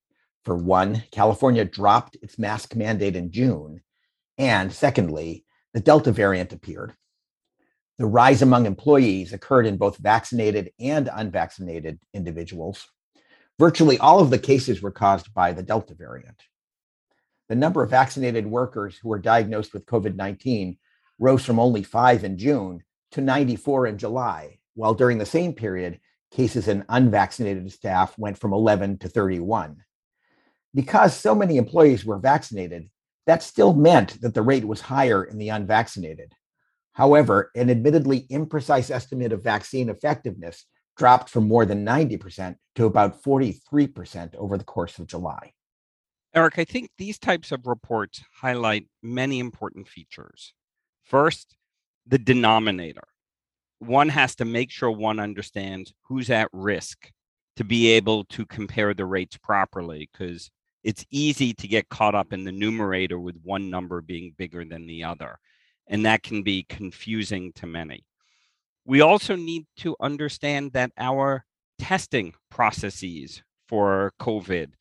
For 0.45 0.57
one, 0.57 1.03
California 1.11 1.65
dropped 1.65 2.17
its 2.23 2.39
mask 2.39 2.77
mandate 2.77 3.17
in 3.17 3.31
June. 3.31 3.81
And 4.39 4.73
secondly, 4.73 5.45
the 5.73 5.81
Delta 5.81 6.13
variant 6.13 6.53
appeared. 6.53 6.95
The 7.99 8.07
rise 8.07 8.43
among 8.43 8.67
employees 8.67 9.33
occurred 9.33 9.67
in 9.67 9.77
both 9.77 9.99
vaccinated 9.99 10.73
and 10.81 11.09
unvaccinated 11.13 12.01
individuals. 12.13 12.89
Virtually 13.59 13.99
all 13.99 14.21
of 14.21 14.31
the 14.31 14.39
cases 14.39 14.83
were 14.83 14.91
caused 14.91 15.33
by 15.33 15.53
the 15.53 15.63
Delta 15.63 15.95
variant. 15.95 16.43
The 17.49 17.55
number 17.55 17.83
of 17.83 17.91
vaccinated 17.91 18.47
workers 18.47 18.97
who 18.97 19.11
were 19.11 19.19
diagnosed 19.19 19.73
with 19.73 19.87
COVID 19.87 20.17
19 20.17 20.77
rose 21.21 21.45
from 21.45 21.61
only 21.61 21.85
five 21.85 22.25
in 22.25 22.37
June 22.37 22.83
to 23.13 23.21
94 23.21 23.87
in 23.87 23.99
July, 23.99 24.59
while 24.75 24.95
during 24.95 25.19
the 25.19 25.27
same 25.27 25.53
period, 25.53 26.01
cases 26.33 26.67
in 26.67 26.85
unvaccinated 26.89 27.71
staff 27.71 28.19
went 28.19 28.37
from 28.37 28.53
11 28.53 28.99
to 28.99 29.09
31. 29.09 29.85
Because 30.75 31.17
so 31.17 31.33
many 31.33 31.57
employees 31.57 32.05
were 32.05 32.19
vaccinated, 32.19 32.91
that 33.27 33.43
still 33.43 33.75
meant 33.75 34.21
that 34.21 34.35
the 34.35 34.43
rate 34.43 34.65
was 34.65 34.81
higher 34.81 35.25
in 35.25 35.39
the 35.39 35.49
unvaccinated. 35.49 36.33
However, 36.93 37.51
an 37.55 37.71
admittedly 37.71 38.27
imprecise 38.31 38.91
estimate 38.91 39.33
of 39.33 39.43
vaccine 39.43 39.89
effectiveness 39.89 40.65
dropped 40.97 41.29
from 41.29 41.49
more 41.49 41.67
than 41.67 41.85
90% 41.85 42.57
to 42.77 42.87
about 42.87 43.23
43% 43.23 44.35
over 44.37 44.57
the 44.57 44.65
course 44.65 44.99
of 44.99 45.07
July. 45.07 45.53
Eric, 46.35 46.59
I 46.59 46.65
think 46.65 46.91
these 46.99 47.19
types 47.19 47.53
of 47.53 47.67
reports 47.67 48.23
highlight 48.41 48.87
many 49.03 49.39
important 49.39 49.89
features. 49.89 50.53
First, 51.05 51.57
the 52.07 52.19
denominator. 52.19 53.09
One 53.79 54.09
has 54.09 54.35
to 54.37 54.45
make 54.45 54.71
sure 54.71 54.91
one 54.91 55.21
understands 55.21 55.93
who's 56.03 56.31
at 56.31 56.49
risk 56.53 57.11
to 57.57 57.65
be 57.65 57.89
able 57.93 58.25
to 58.25 58.47
compare 58.47 58.95
the 58.95 59.05
rates 59.05 59.37
properly 59.37 60.09
because 60.13 60.51
it's 60.85 61.07
easy 61.11 61.55
to 61.55 61.67
get 61.67 61.89
caught 61.89 62.15
up 62.15 62.33
in 62.33 62.45
the 62.45 62.53
numerator 62.53 63.19
with 63.19 63.41
one 63.43 63.71
number 63.71 64.03
being 64.03 64.35
bigger 64.37 64.65
than 64.65 64.87
the 64.87 65.03
other. 65.03 65.39
And 65.89 66.05
that 66.05 66.23
can 66.23 66.43
be 66.43 66.65
confusing 66.69 67.53
to 67.55 67.67
many. 67.67 68.05
We 68.85 69.01
also 69.01 69.35
need 69.35 69.67
to 69.79 69.97
understand 70.01 70.73
that 70.75 70.93
our 70.99 71.45
testing 71.79 72.35
processes 72.51 73.43
for 73.67 74.13
COVID 74.21 74.73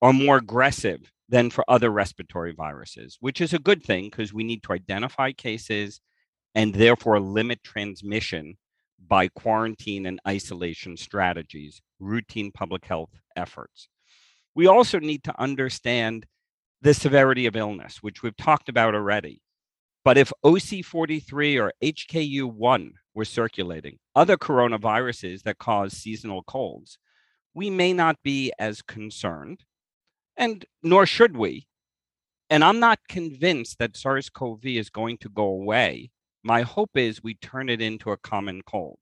are 0.00 0.12
more 0.12 0.38
aggressive 0.38 1.12
than 1.28 1.50
for 1.50 1.62
other 1.68 1.90
respiratory 1.90 2.52
viruses, 2.52 3.18
which 3.20 3.42
is 3.42 3.52
a 3.52 3.58
good 3.58 3.82
thing 3.82 4.06
because 4.06 4.32
we 4.32 4.44
need 4.44 4.62
to 4.62 4.72
identify 4.72 5.32
cases 5.32 6.00
and 6.54 6.74
therefore 6.74 7.20
limit 7.20 7.62
transmission 7.62 8.56
by 9.06 9.28
quarantine 9.28 10.06
and 10.06 10.20
isolation 10.26 10.96
strategies, 10.96 11.82
routine 12.00 12.50
public 12.50 12.86
health 12.86 13.10
efforts. 13.36 13.88
We 14.58 14.66
also 14.66 14.98
need 14.98 15.22
to 15.22 15.40
understand 15.40 16.26
the 16.82 16.92
severity 16.92 17.46
of 17.46 17.54
illness, 17.54 17.98
which 18.02 18.24
we've 18.24 18.36
talked 18.36 18.68
about 18.68 18.92
already. 18.92 19.40
But 20.04 20.18
if 20.18 20.32
OC43 20.44 21.62
or 21.62 21.72
HKU1 21.80 22.90
were 23.14 23.24
circulating, 23.24 24.00
other 24.16 24.36
coronaviruses 24.36 25.42
that 25.42 25.58
cause 25.58 25.92
seasonal 25.92 26.42
colds, 26.42 26.98
we 27.54 27.70
may 27.70 27.92
not 27.92 28.16
be 28.24 28.52
as 28.58 28.82
concerned, 28.82 29.62
and 30.36 30.64
nor 30.82 31.06
should 31.06 31.36
we. 31.36 31.68
And 32.50 32.64
I'm 32.64 32.80
not 32.80 32.98
convinced 33.08 33.78
that 33.78 33.96
SARS 33.96 34.28
CoV 34.28 34.64
is 34.64 34.90
going 34.90 35.18
to 35.18 35.28
go 35.28 35.44
away. 35.44 36.10
My 36.42 36.62
hope 36.62 36.96
is 36.96 37.22
we 37.22 37.34
turn 37.34 37.68
it 37.68 37.80
into 37.80 38.10
a 38.10 38.16
common 38.16 38.62
cold, 38.62 38.98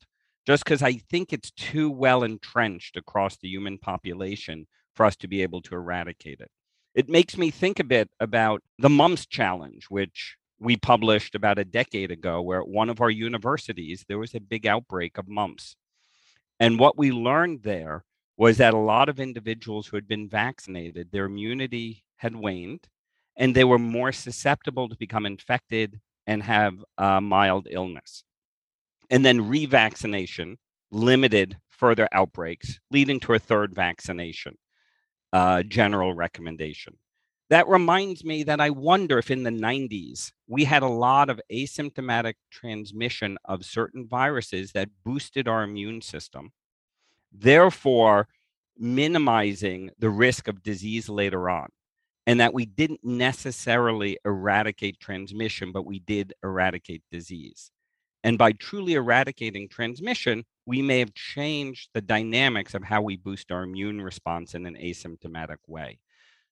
just 0.47 0.65
because 0.65 0.83
I 0.83 0.99
think 1.11 1.33
it's 1.33 1.51
too 1.53 1.91
well 1.91 2.25
entrenched 2.25 2.99
across 2.99 3.39
the 3.39 3.49
human 3.49 3.79
population 3.79 4.67
for 4.97 5.07
us 5.07 5.15
to 5.17 5.29
be 5.29 5.43
able 5.43 5.63
to 5.63 5.75
eradicate 5.75 6.41
it. 6.41 6.51
It 6.95 7.09
makes 7.09 7.37
me 7.37 7.51
think 7.51 7.79
a 7.79 7.85
bit 7.85 8.11
about 8.19 8.63
the 8.79 8.89
mumps 8.89 9.27
challenge, 9.27 9.85
which 9.91 10.37
we 10.59 10.77
published 10.77 11.35
about 11.35 11.59
a 11.59 11.65
decade 11.65 12.11
ago 12.11 12.41
where 12.41 12.63
at 12.63 12.69
one 12.69 12.89
of 12.89 13.03
our 13.03 13.11
universities 13.11 14.05
there 14.09 14.19
was 14.19 14.35
a 14.35 14.41
big 14.41 14.67
outbreak 14.67 15.19
of 15.19 15.29
mumps. 15.29 15.77
And 16.59 16.79
what 16.79 16.97
we 16.97 17.13
learned 17.13 17.63
there 17.63 18.05
was 18.39 18.57
that 18.57 18.75
a 18.75 18.79
lot 18.79 19.11
of 19.11 19.21
individuals 19.21 19.87
who 19.87 19.97
had 19.97 20.09
been 20.09 20.29
vaccinated, 20.29 21.11
their 21.13 21.27
immunity 21.27 22.03
had 22.17 22.35
waned 22.35 22.89
and 23.37 23.55
they 23.55 23.65
were 23.65 23.79
more 23.79 24.13
susceptible 24.13 24.89
to 24.89 24.97
become 24.97 25.27
infected 25.27 26.01
and 26.27 26.43
have 26.43 26.83
a 26.97 27.21
mild 27.21 27.69
illness. 27.71 28.25
And 29.11 29.25
then 29.25 29.51
revaccination 29.51 30.57
limited 30.91 31.59
further 31.69 32.09
outbreaks, 32.13 32.81
leading 32.91 33.21
to 33.21 33.35
a 33.35 33.39
third 33.39 33.75
vaccination, 33.75 34.57
uh, 35.33 35.63
general 35.63 36.15
recommendation 36.15 36.97
that 37.49 37.69
reminds 37.69 38.25
me 38.25 38.43
that 38.45 38.61
I 38.61 38.71
wonder 38.71 39.19
if 39.19 39.31
in 39.31 39.45
the 39.45 39.51
90s 39.51 40.33
we 40.49 40.65
had 40.65 40.83
a 40.83 40.89
lot 40.89 41.31
of 41.31 41.41
asymptomatic 41.53 42.35
transmission 42.51 43.39
of 43.45 43.65
certain 43.65 44.07
viruses 44.07 44.73
that 44.73 44.89
boosted 45.05 45.47
our 45.47 45.63
immune 45.63 46.03
system, 46.03 46.53
therefore 47.33 48.29
minimizing 48.77 49.91
the 49.99 50.11
risk 50.11 50.49
of 50.49 50.63
disease 50.63 51.09
later 51.09 51.49
on. 51.49 51.69
And 52.29 52.41
that 52.41 52.53
we 52.53 52.67
didn't 52.67 53.05
necessarily 53.05 54.19
eradicate 54.25 54.99
transmission, 54.99 55.71
but 55.71 55.87
we 55.87 56.01
did 56.01 56.33
eradicate 56.43 57.05
disease. 57.13 57.71
And 58.27 58.37
by 58.37 58.51
truly 58.51 58.95
eradicating 58.95 59.69
transmission, 59.69 60.45
we 60.67 60.83
may 60.83 60.99
have 60.99 61.15
changed 61.15 61.91
the 61.95 62.01
dynamics 62.01 62.75
of 62.75 62.83
how 62.83 63.01
we 63.01 63.17
boost 63.17 63.53
our 63.53 63.63
immune 63.63 64.03
response 64.03 64.57
in 64.57 64.67
an 64.67 64.75
asymptomatic 64.75 65.59
way. 65.69 66.01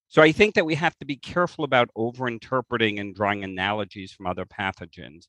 So 0.07 0.23
I 0.23 0.31
think 0.31 0.54
that 0.54 0.66
we 0.66 0.76
have 0.76 0.97
to 0.99 1.04
be 1.04 1.16
careful 1.16 1.64
about 1.64 1.90
overinterpreting 1.99 3.00
and 3.00 3.12
drawing 3.12 3.43
analogies 3.43 4.12
from 4.12 4.28
other 4.28 4.45
pathogens. 4.45 5.26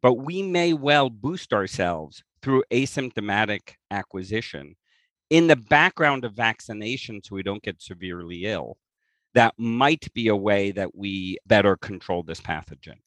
But 0.00 0.14
we 0.14 0.44
may 0.44 0.74
well 0.74 1.10
boost 1.10 1.52
ourselves 1.52 2.22
through 2.40 2.62
asymptomatic 2.70 3.74
acquisition 3.90 4.76
in 5.28 5.48
the 5.48 5.56
background 5.56 6.24
of 6.24 6.34
vaccination 6.34 7.20
so 7.20 7.34
we 7.34 7.42
don't 7.42 7.64
get 7.64 7.82
severely 7.82 8.44
ill. 8.44 8.78
That 9.34 9.54
might 9.58 10.06
be 10.14 10.28
a 10.28 10.36
way 10.36 10.70
that 10.70 10.94
we 10.94 11.38
better 11.48 11.76
control 11.76 12.22
this 12.22 12.40
pathogen. 12.40 13.00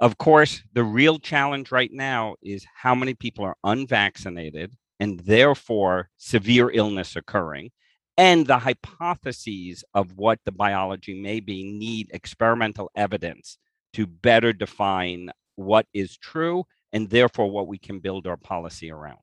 Of 0.00 0.16
course, 0.16 0.62
the 0.72 0.82
real 0.82 1.18
challenge 1.18 1.70
right 1.70 1.92
now 1.92 2.36
is 2.42 2.64
how 2.74 2.94
many 2.94 3.12
people 3.14 3.44
are 3.44 3.56
unvaccinated 3.64 4.72
and 4.98 5.20
therefore 5.20 6.08
severe 6.16 6.70
illness 6.70 7.16
occurring 7.16 7.70
and 8.16 8.46
the 8.46 8.58
hypotheses 8.58 9.84
of 9.94 10.16
what 10.16 10.38
the 10.44 10.52
biology 10.52 11.20
may 11.20 11.40
be 11.40 11.64
need 11.64 12.10
experimental 12.12 12.90
evidence 12.94 13.58
to 13.92 14.06
better 14.06 14.52
define 14.52 15.30
what 15.56 15.86
is 15.92 16.16
true 16.16 16.64
and 16.92 17.08
therefore 17.08 17.50
what 17.50 17.66
we 17.66 17.78
can 17.78 17.98
build 17.98 18.26
our 18.26 18.36
policy 18.36 18.90
around. 18.90 19.18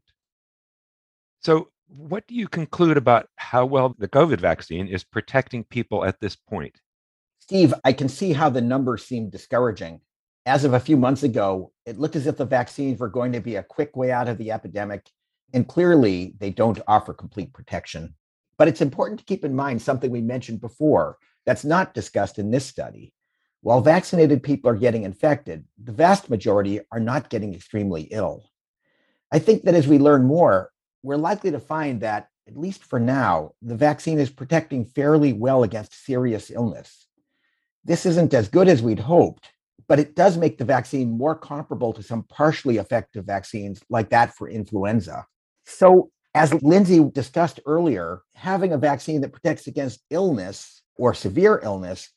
So, 1.42 1.70
what 1.88 2.28
do 2.28 2.36
you 2.36 2.48
conclude 2.48 2.98
about 2.98 3.30
how 3.38 3.66
well 3.66 3.96
the 3.98 4.10
COVID 4.10 4.40
vaccine 4.40 4.88
is 4.88 5.04
protecting 5.04 5.64
people 5.64 6.04
at 6.04 6.20
this 6.20 6.36
point? 6.36 6.76
Steve, 7.40 7.74
I 7.86 7.94
can 7.94 8.10
see 8.10 8.34
how 8.34 8.50
the 8.50 8.62
numbers 8.62 9.06
seem 9.06 9.30
discouraging. 9.30 10.02
As 10.48 10.64
of 10.64 10.74
a 10.74 10.80
few 10.80 10.96
months 10.96 11.24
ago, 11.24 11.74
it 11.86 12.00
looked 12.00 12.16
as 12.16 12.26
if 12.26 12.38
the 12.38 12.46
vaccines 12.46 13.02
were 13.02 13.10
going 13.10 13.34
to 13.34 13.42
be 13.42 13.58
a 13.58 13.64
quick 13.64 13.98
way 13.98 14.14
out 14.14 14.30
of 14.30 14.38
the 14.38 14.50
epidemic, 14.54 15.10
and 15.54 15.68
clearly 15.68 16.36
they 16.40 16.52
don't 16.52 16.80
offer 16.88 17.14
complete 17.14 17.52
protection. 17.52 18.16
But 18.58 18.70
it's 18.70 18.80
important 18.80 19.20
to 19.20 19.26
keep 19.26 19.44
in 19.44 19.54
mind 19.54 19.82
something 19.82 20.10
we 20.10 20.22
mentioned 20.22 20.62
before 20.62 21.18
that's 21.46 21.66
not 21.66 21.94
discussed 21.94 22.40
in 22.40 22.50
this 22.50 22.66
study. 22.66 23.14
While 23.60 23.82
vaccinated 23.82 24.42
people 24.42 24.70
are 24.70 24.78
getting 24.78 25.04
infected, 25.04 25.66
the 25.84 25.92
vast 25.92 26.30
majority 26.30 26.80
are 26.94 27.02
not 27.02 27.30
getting 27.30 27.54
extremely 27.54 28.04
ill. 28.04 28.50
I 29.30 29.40
think 29.40 29.64
that 29.64 29.76
as 29.76 29.86
we 29.86 30.00
learn 30.00 30.24
more, 30.24 30.72
we're 31.04 31.18
likely 31.18 31.52
to 31.52 31.60
find 31.60 32.00
that, 32.00 32.30
at 32.48 32.56
least 32.56 32.86
for 32.86 33.02
now, 33.02 33.52
the 33.62 33.76
vaccine 33.76 34.18
is 34.18 34.30
protecting 34.30 34.86
fairly 34.86 35.34
well 35.34 35.64
against 35.64 36.06
serious 36.06 36.50
illness. 36.50 37.06
This 37.84 38.06
isn't 38.06 38.34
as 38.34 38.48
good 38.48 38.70
as 38.70 38.82
we'd 38.82 39.00
hoped, 39.00 39.52
but 39.88 40.00
it 40.00 40.16
does 40.16 40.38
make 40.38 40.58
the 40.58 40.66
vaccine 40.66 41.18
more 41.18 41.36
comparable 41.36 41.94
to 41.94 42.04
some 42.04 42.24
partially 42.24 42.78
effective 42.78 43.26
vaccines 43.26 43.82
like 43.90 44.10
that 44.10 44.36
for 44.36 44.50
influenza. 44.50 45.26
So 45.66 46.12
as 46.36 46.54
Lindsay 46.62 47.04
discussed 47.14 47.60
earlier, 47.66 48.22
having 48.36 48.74
a 48.74 48.78
vaccine 48.78 49.22
that 49.22 49.32
protects 49.32 49.68
against 49.68 50.04
illness 50.10 50.82
or 50.96 51.14
severe 51.14 51.60
illness 51.64 52.10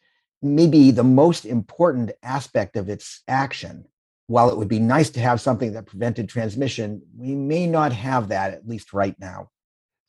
may 0.43 0.67
be 0.67 0.91
the 0.91 1.05
most 1.05 1.45
important 1.45 2.13
aspect 2.23 2.77
of 2.77 2.89
its 2.89 3.23
action. 3.29 3.85
While 4.27 4.51
it 4.51 4.57
would 4.57 4.69
be 4.69 4.79
nice 4.79 5.11
to 5.11 5.21
have 5.21 5.41
something 5.41 5.73
that 5.73 5.87
prevented 5.87 6.29
transmission, 6.29 7.03
we 7.17 7.35
may 7.35 7.67
not 7.67 7.93
have 7.93 8.29
that, 8.29 8.53
at 8.53 8.67
least 8.67 8.93
right 8.93 9.15
now. 9.19 9.49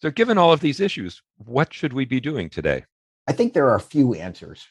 So, 0.01 0.11
given 0.11 0.37
all 0.37 0.53
of 0.53 0.59
these 0.59 0.79
issues, 0.79 1.21
what 1.37 1.73
should 1.73 1.93
we 1.93 2.05
be 2.05 2.19
doing 2.19 2.49
today? 2.49 2.85
I 3.27 3.33
think 3.33 3.53
there 3.53 3.69
are 3.69 3.75
a 3.75 3.79
few 3.79 4.13
answers. 4.13 4.65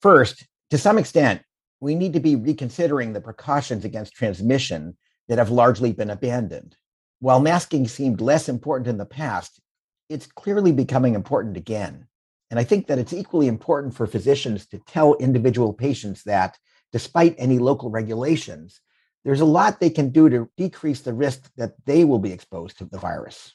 First, 0.00 0.46
to 0.70 0.78
some 0.78 0.98
extent, 0.98 1.42
we 1.84 1.94
need 1.94 2.14
to 2.14 2.20
be 2.20 2.34
reconsidering 2.34 3.12
the 3.12 3.20
precautions 3.20 3.84
against 3.84 4.14
transmission 4.14 4.96
that 5.28 5.36
have 5.36 5.50
largely 5.50 5.92
been 5.92 6.08
abandoned. 6.08 6.74
While 7.20 7.40
masking 7.40 7.86
seemed 7.86 8.22
less 8.22 8.48
important 8.48 8.88
in 8.88 8.96
the 8.96 9.04
past, 9.04 9.60
it's 10.08 10.26
clearly 10.26 10.72
becoming 10.72 11.14
important 11.14 11.58
again. 11.58 12.08
And 12.50 12.58
I 12.58 12.64
think 12.64 12.86
that 12.86 12.98
it's 12.98 13.12
equally 13.12 13.48
important 13.48 13.94
for 13.94 14.06
physicians 14.06 14.66
to 14.68 14.78
tell 14.78 15.14
individual 15.16 15.74
patients 15.74 16.22
that 16.24 16.58
despite 16.90 17.34
any 17.36 17.58
local 17.58 17.90
regulations, 17.90 18.80
there's 19.22 19.42
a 19.42 19.44
lot 19.44 19.78
they 19.78 19.90
can 19.90 20.08
do 20.08 20.30
to 20.30 20.50
decrease 20.56 21.02
the 21.02 21.12
risk 21.12 21.50
that 21.58 21.74
they 21.84 22.06
will 22.06 22.18
be 22.18 22.32
exposed 22.32 22.78
to 22.78 22.86
the 22.86 22.98
virus. 22.98 23.52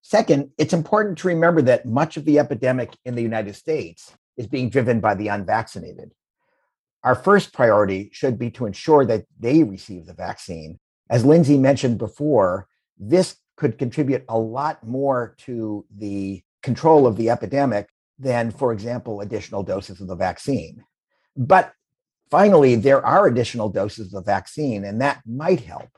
Second, 0.00 0.52
it's 0.56 0.72
important 0.72 1.18
to 1.18 1.28
remember 1.28 1.60
that 1.62 1.84
much 1.84 2.16
of 2.16 2.24
the 2.24 2.38
epidemic 2.38 2.96
in 3.04 3.14
the 3.14 3.22
United 3.22 3.56
States 3.56 4.10
is 4.38 4.46
being 4.46 4.70
driven 4.70 5.00
by 5.00 5.14
the 5.14 5.28
unvaccinated. 5.28 6.12
Our 7.02 7.14
first 7.14 7.52
priority 7.52 8.10
should 8.12 8.38
be 8.38 8.50
to 8.52 8.66
ensure 8.66 9.04
that 9.06 9.24
they 9.38 9.62
receive 9.62 10.06
the 10.06 10.14
vaccine 10.14 10.78
as 11.10 11.24
Lindsay 11.24 11.58
mentioned 11.58 11.98
before, 11.98 12.68
this 12.96 13.36
could 13.56 13.76
contribute 13.76 14.24
a 14.28 14.38
lot 14.38 14.86
more 14.86 15.34
to 15.38 15.84
the 15.94 16.42
control 16.62 17.06
of 17.06 17.16
the 17.16 17.28
epidemic 17.30 17.88
than, 18.18 18.52
for 18.52 18.72
example, 18.72 19.20
additional 19.20 19.64
doses 19.64 20.00
of 20.00 20.06
the 20.06 20.14
vaccine. 20.14 20.84
But 21.36 21.72
finally, 22.30 22.76
there 22.76 23.04
are 23.04 23.26
additional 23.26 23.68
doses 23.68 24.06
of 24.06 24.24
the 24.24 24.32
vaccine, 24.32 24.84
and 24.84 25.00
that 25.00 25.20
might 25.26 25.60
help. 25.60 25.88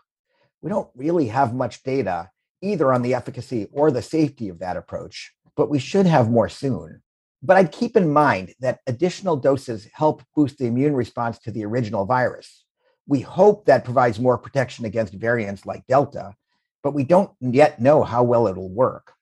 We 0.63 0.71
don't 0.71 0.91
really 0.97 1.29
have 1.29 1.55
much 1.55 1.83
data 1.83 2.31
either 2.63 2.93
on 2.93 3.03
the 3.03 3.15
efficacy 3.15 3.69
or 3.73 3.91
the 3.91 4.03
safety 4.03 4.49
of 4.49 4.61
that 4.61 4.77
approach, 4.77 5.35
but 5.57 5.69
we 5.69 5.79
should 5.79 6.07
have 6.07 6.31
more 6.31 6.49
soon. 6.49 7.03
But 7.43 7.57
I'd 7.57 7.73
keep 7.73 7.97
in 7.97 8.13
mind 8.13 8.55
that 8.61 8.81
additional 8.87 9.37
doses 9.37 9.89
help 9.93 10.23
boost 10.37 10.59
the 10.59 10.67
immune 10.67 10.95
response 10.95 11.39
to 11.41 11.51
the 11.51 11.65
original 11.65 12.05
virus. 12.05 12.65
We 13.07 13.21
hope 13.21 13.67
that 13.67 13.85
provides 13.85 14.21
more 14.21 14.39
protection 14.39 14.85
against 14.85 15.15
variants 15.15 15.67
like 15.67 15.87
Delta, 15.89 16.35
but 16.83 16.95
we 16.95 17.03
don't 17.03 17.33
yet 17.41 17.81
know 17.81 18.05
how 18.05 18.23
well 18.23 18.47
it'll 18.47 18.71
work. 18.71 19.13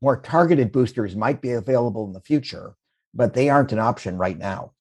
More 0.00 0.18
targeted 0.18 0.72
boosters 0.72 1.14
might 1.14 1.42
be 1.42 1.52
available 1.52 2.06
in 2.06 2.14
the 2.14 2.20
future, 2.20 2.74
but 3.12 3.34
they 3.34 3.50
aren't 3.50 3.72
an 3.72 3.78
option 3.78 4.16
right 4.16 4.38
now. 4.38 4.72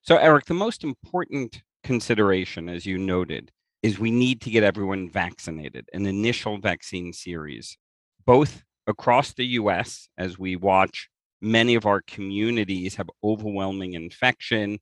So, 0.00 0.16
Eric, 0.16 0.46
the 0.46 0.54
most 0.54 0.84
important 0.84 1.60
consideration, 1.84 2.70
as 2.70 2.86
you 2.86 2.96
noted, 2.96 3.52
is 3.82 3.98
we 3.98 4.10
need 4.10 4.40
to 4.40 4.50
get 4.50 4.64
everyone 4.64 5.10
vaccinated, 5.10 5.88
an 5.92 6.06
initial 6.06 6.58
vaccine 6.58 7.12
series, 7.12 7.76
both 8.24 8.62
across 8.86 9.34
the 9.34 9.44
US 9.44 10.08
as 10.16 10.38
we 10.38 10.56
watch 10.56 11.10
many 11.40 11.74
of 11.74 11.86
our 11.86 12.02
communities 12.02 12.96
have 12.96 13.10
overwhelming 13.22 13.94
infection, 13.94 14.78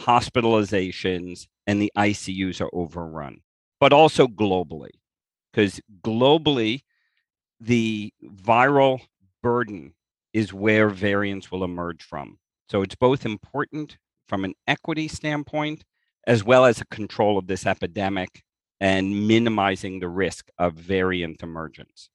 hospitalizations, 0.00 1.46
and 1.66 1.80
the 1.80 1.92
ICUs 1.96 2.60
are 2.60 2.70
overrun, 2.72 3.40
but 3.80 3.92
also 3.92 4.26
globally, 4.26 4.90
because 5.52 5.80
globally, 6.02 6.82
the 7.60 8.12
viral 8.24 9.00
burden 9.42 9.94
is 10.32 10.52
where 10.52 10.88
variants 10.88 11.50
will 11.50 11.64
emerge 11.64 12.02
from. 12.02 12.38
So 12.68 12.82
it's 12.82 12.94
both 12.94 13.26
important 13.26 13.98
from 14.28 14.44
an 14.44 14.54
equity 14.66 15.08
standpoint 15.08 15.84
as 16.26 16.44
well 16.44 16.66
as 16.66 16.80
a 16.80 16.86
control 16.86 17.38
of 17.38 17.46
this 17.46 17.66
epidemic 17.66 18.42
and 18.80 19.26
minimizing 19.26 19.98
the 19.98 20.08
risk 20.08 20.48
of 20.58 20.74
variant 20.74 21.42
emergence. 21.42 22.10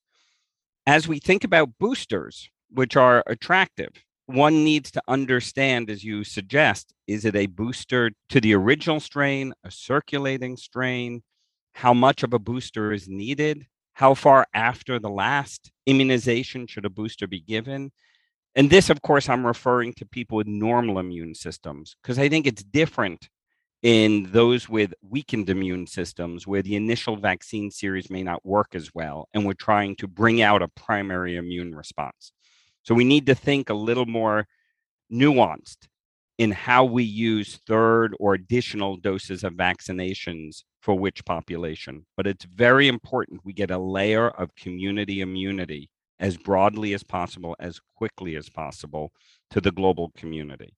As 0.85 1.07
we 1.07 1.19
think 1.19 1.43
about 1.43 1.77
boosters, 1.79 2.49
which 2.73 2.95
are 2.95 3.23
attractive, 3.27 3.89
one 4.25 4.63
needs 4.63 4.89
to 4.91 5.01
understand, 5.07 5.89
as 5.89 6.03
you 6.03 6.23
suggest, 6.23 6.93
is 7.07 7.25
it 7.25 7.35
a 7.35 7.45
booster 7.45 8.11
to 8.29 8.41
the 8.41 8.55
original 8.55 8.99
strain, 8.99 9.53
a 9.63 9.71
circulating 9.71 10.57
strain? 10.57 11.21
How 11.73 11.93
much 11.93 12.23
of 12.23 12.33
a 12.33 12.39
booster 12.39 12.93
is 12.93 13.07
needed? 13.07 13.67
How 13.93 14.13
far 14.13 14.47
after 14.53 14.97
the 14.97 15.09
last 15.09 15.71
immunization 15.85 16.67
should 16.67 16.85
a 16.85 16.89
booster 16.89 17.27
be 17.27 17.41
given? 17.41 17.91
And 18.55 18.69
this, 18.69 18.89
of 18.89 19.01
course, 19.01 19.29
I'm 19.29 19.45
referring 19.45 19.93
to 19.95 20.05
people 20.05 20.37
with 20.37 20.47
normal 20.47 20.99
immune 20.99 21.35
systems, 21.35 21.95
because 22.01 22.17
I 22.17 22.29
think 22.29 22.47
it's 22.47 22.63
different 22.63 23.29
in 23.81 24.31
those 24.31 24.69
with 24.69 24.93
weakened 25.01 25.49
immune 25.49 25.85
systems 25.85 26.47
where 26.47 26.61
the 26.61 26.75
initial 26.75 27.17
vaccine 27.17 27.69
series 27.69 28.09
may 28.09 28.23
not 28.23 28.45
work 28.45 28.75
as 28.75 28.95
well. 28.95 29.27
And 29.33 29.45
we're 29.45 29.53
trying 29.53 29.95
to 29.97 30.07
bring 30.07 30.41
out 30.41 30.61
a 30.61 30.69
primary 30.69 31.35
immune 31.35 31.75
response. 31.75 32.31
So 32.83 32.93
we 32.93 33.03
need 33.03 33.25
to 33.27 33.35
think 33.35 33.69
a 33.69 33.73
little 33.73 34.05
more 34.05 34.47
nuanced 35.11 35.87
in 36.37 36.51
how 36.51 36.83
we 36.83 37.03
use 37.03 37.59
third 37.67 38.15
or 38.19 38.33
additional 38.33 38.97
doses 38.97 39.43
of 39.43 39.53
vaccinations 39.53 40.63
for 40.81 40.97
which 40.97 41.23
population. 41.25 42.05
But 42.17 42.27
it's 42.27 42.45
very 42.45 42.87
important 42.87 43.45
we 43.45 43.53
get 43.53 43.71
a 43.71 43.77
layer 43.77 44.29
of 44.29 44.55
community 44.55 45.21
immunity 45.21 45.89
as 46.19 46.37
broadly 46.37 46.93
as 46.93 47.03
possible, 47.03 47.55
as 47.59 47.79
quickly 47.95 48.35
as 48.35 48.49
possible 48.49 49.11
to 49.51 49.61
the 49.61 49.71
global 49.71 50.11
community. 50.17 50.75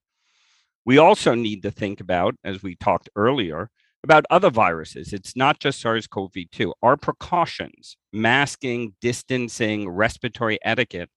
We 0.85 0.97
also 0.97 1.33
need 1.33 1.63
to 1.63 1.71
think 1.71 1.99
about, 1.99 2.35
as 2.43 2.61
we 2.61 2.75
talked 2.75 3.09
earlier, 3.15 3.69
about 4.03 4.25
other 4.29 4.51
viruses. 4.51 5.13
It's 5.13 5.35
not 5.35 5.59
just 5.59 5.81
SARS 5.81 6.05
CoV 6.05 6.33
2. 6.51 6.73
Our 6.83 6.95
precautions, 6.95 7.97
masking, 8.13 8.93
distancing, 9.01 9.89
respiratory 9.89 10.59
etiquette 10.63 11.09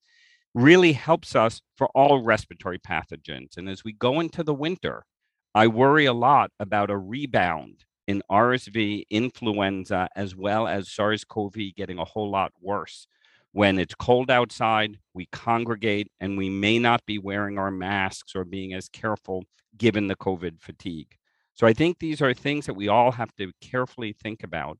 really 0.54 0.92
helps 0.92 1.36
us 1.36 1.60
for 1.76 1.88
all 1.94 2.22
respiratory 2.22 2.78
pathogens. 2.78 3.56
And 3.56 3.68
as 3.68 3.84
we 3.84 3.92
go 3.92 4.20
into 4.20 4.42
the 4.42 4.54
winter, 4.54 5.04
I 5.54 5.66
worry 5.66 6.06
a 6.06 6.12
lot 6.12 6.50
about 6.58 6.90
a 6.90 6.96
rebound 6.96 7.84
in 8.06 8.22
RSV, 8.30 9.04
influenza, 9.10 10.08
as 10.16 10.34
well 10.34 10.66
as 10.66 10.90
SARS 10.90 11.24
CoV 11.24 11.74
getting 11.76 11.98
a 11.98 12.04
whole 12.04 12.30
lot 12.30 12.52
worse. 12.60 13.06
When 13.52 13.78
it's 13.78 13.94
cold 13.94 14.30
outside, 14.30 14.98
we 15.14 15.26
congregate 15.32 16.10
and 16.20 16.38
we 16.38 16.48
may 16.48 16.78
not 16.78 17.04
be 17.06 17.18
wearing 17.18 17.58
our 17.58 17.70
masks 17.70 18.34
or 18.34 18.44
being 18.44 18.72
as 18.72 18.88
careful 18.88 19.44
given 19.76 20.06
the 20.06 20.16
COVID 20.16 20.60
fatigue. 20.60 21.16
So 21.54 21.66
I 21.66 21.72
think 21.72 21.98
these 21.98 22.22
are 22.22 22.32
things 22.32 22.66
that 22.66 22.74
we 22.74 22.88
all 22.88 23.12
have 23.12 23.34
to 23.36 23.52
carefully 23.60 24.12
think 24.12 24.42
about 24.42 24.78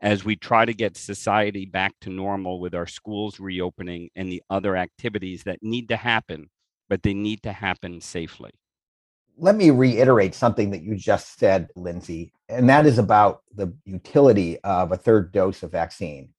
as 0.00 0.24
we 0.24 0.36
try 0.36 0.64
to 0.64 0.72
get 0.72 0.96
society 0.96 1.66
back 1.66 1.92
to 2.00 2.10
normal 2.10 2.60
with 2.60 2.74
our 2.74 2.86
schools 2.86 3.38
reopening 3.38 4.08
and 4.16 4.30
the 4.30 4.42
other 4.48 4.76
activities 4.76 5.42
that 5.44 5.62
need 5.62 5.88
to 5.88 5.96
happen, 5.96 6.48
but 6.88 7.02
they 7.02 7.14
need 7.14 7.42
to 7.42 7.52
happen 7.52 8.00
safely. 8.00 8.50
Let 9.36 9.56
me 9.56 9.70
reiterate 9.70 10.34
something 10.34 10.70
that 10.70 10.82
you 10.82 10.96
just 10.96 11.38
said, 11.38 11.68
Lindsay, 11.76 12.32
and 12.48 12.68
that 12.68 12.86
is 12.86 12.98
about 12.98 13.42
the 13.54 13.72
utility 13.84 14.58
of 14.60 14.92
a 14.92 14.96
third 14.96 15.32
dose 15.32 15.62
of 15.62 15.72
vaccine. 15.72 16.30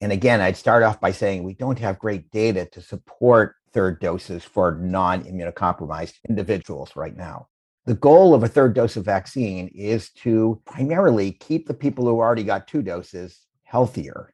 And 0.00 0.10
again, 0.10 0.40
I'd 0.40 0.56
start 0.56 0.82
off 0.82 1.00
by 1.00 1.12
saying 1.12 1.44
we 1.44 1.54
don't 1.54 1.78
have 1.78 1.98
great 1.98 2.30
data 2.32 2.66
to 2.72 2.80
support 2.80 3.54
third 3.72 4.00
doses 4.00 4.44
for 4.44 4.74
non 4.74 5.24
immunocompromised 5.24 6.14
individuals 6.28 6.96
right 6.96 7.16
now. 7.16 7.48
The 7.84 7.94
goal 7.94 8.32
of 8.32 8.44
a 8.44 8.48
third 8.48 8.74
dose 8.74 8.96
of 8.96 9.04
vaccine 9.04 9.68
is 9.74 10.10
to 10.10 10.60
primarily 10.64 11.32
keep 11.32 11.66
the 11.66 11.74
people 11.74 12.04
who 12.04 12.20
already 12.20 12.44
got 12.44 12.68
two 12.68 12.80
doses 12.80 13.40
healthier. 13.64 14.32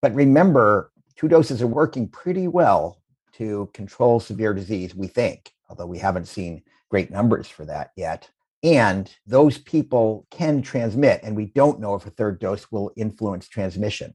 But 0.00 0.14
remember, 0.14 0.92
two 1.16 1.26
doses 1.26 1.60
are 1.60 1.66
working 1.66 2.06
pretty 2.08 2.46
well 2.46 3.02
to 3.32 3.68
control 3.74 4.20
severe 4.20 4.54
disease, 4.54 4.94
we 4.94 5.08
think, 5.08 5.52
although 5.68 5.86
we 5.86 5.98
haven't 5.98 6.28
seen 6.28 6.62
great 6.88 7.10
numbers 7.10 7.48
for 7.48 7.64
that 7.64 7.90
yet. 7.96 8.30
And 8.62 9.12
those 9.26 9.58
people 9.58 10.26
can 10.30 10.62
transmit, 10.62 11.20
and 11.24 11.34
we 11.34 11.46
don't 11.46 11.80
know 11.80 11.96
if 11.96 12.06
a 12.06 12.10
third 12.10 12.38
dose 12.38 12.70
will 12.70 12.92
influence 12.96 13.48
transmission. 13.48 14.14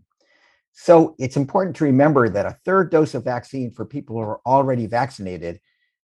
So 0.72 1.16
it's 1.20 1.36
important 1.36 1.76
to 1.76 1.84
remember 1.84 2.30
that 2.30 2.46
a 2.46 2.58
third 2.64 2.92
dose 2.92 3.14
of 3.14 3.26
vaccine 3.26 3.72
for 3.72 3.86
people 3.86 4.16
who 4.16 4.22
are 4.22 4.42
already 4.46 4.86
vaccinated 4.86 5.60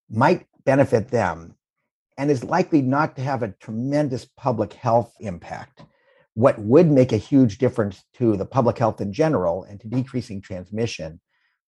might 0.09 0.45
benefit 0.65 1.07
them 1.07 1.55
and 2.17 2.31
is 2.31 2.43
likely 2.43 2.81
not 2.81 3.15
to 3.15 3.21
have 3.21 3.43
a 3.43 3.53
tremendous 3.59 4.25
public 4.37 4.73
health 4.73 5.13
impact. 5.19 5.83
What 6.33 6.59
would 6.59 6.89
make 6.89 7.11
a 7.11 7.17
huge 7.17 7.57
difference 7.57 8.03
to 8.15 8.35
the 8.35 8.45
public 8.45 8.77
health 8.77 9.01
in 9.01 9.13
general 9.13 9.63
and 9.63 9.79
to 9.81 9.87
decreasing 9.87 10.41
transmission 10.41 11.19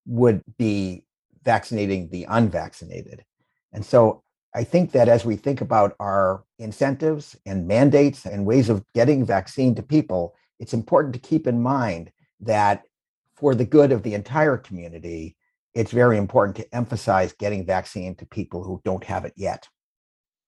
would 0.06 0.42
be 0.58 1.06
vaccinating 1.44 2.10
the 2.10 2.26
unvaccinated. 2.30 3.24
And 3.72 3.86
so 3.86 4.24
I 4.54 4.64
think 4.64 4.92
that 4.94 5.08
as 5.08 5.24
we 5.24 5.36
think 5.36 5.62
about 5.62 5.96
our 6.00 6.44
incentives 6.60 7.38
and 7.46 7.68
mandates 7.68 8.26
and 8.26 8.46
ways 8.46 8.70
of 8.70 8.84
getting 8.94 9.26
vaccine 9.26 9.76
to 9.76 9.84
people, 9.84 10.36
it's 10.60 10.74
important 10.74 11.14
to 11.14 11.20
keep 11.20 11.48
in 11.48 11.62
mind 11.62 12.12
that 12.42 12.84
for 13.36 13.54
the 13.54 13.66
good 13.66 13.92
of 13.92 14.04
the 14.04 14.16
entire 14.16 14.58
community, 14.58 15.38
it's 15.74 15.92
very 15.92 16.18
important 16.18 16.56
to 16.58 16.76
emphasize 16.76 17.34
getting 17.34 17.66
vaccine 17.66 18.16
to 18.16 18.26
people 18.26 18.64
who 18.64 18.82
don't 18.84 19.04
have 19.04 19.26
it 19.26 19.34
yet. 19.36 19.68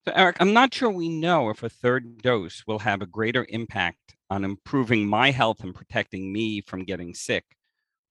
So, 0.10 0.15
Eric, 0.15 0.38
I'm 0.39 0.54
not 0.54 0.74
sure 0.74 0.89
we 0.89 1.08
know 1.08 1.52
if 1.52 1.62
a 1.62 1.69
third 1.69 2.24
dose 2.24 2.63
will 2.65 2.80
have 2.80 3.04
a 3.04 3.06
greater 3.06 3.45
impact 3.48 4.15
on 4.32 4.43
improving 4.43 5.06
my 5.06 5.30
health 5.30 5.60
and 5.63 5.76
protecting 5.76 6.34
me 6.34 6.62
from 6.62 6.84
getting 6.84 7.13
sick, 7.13 7.45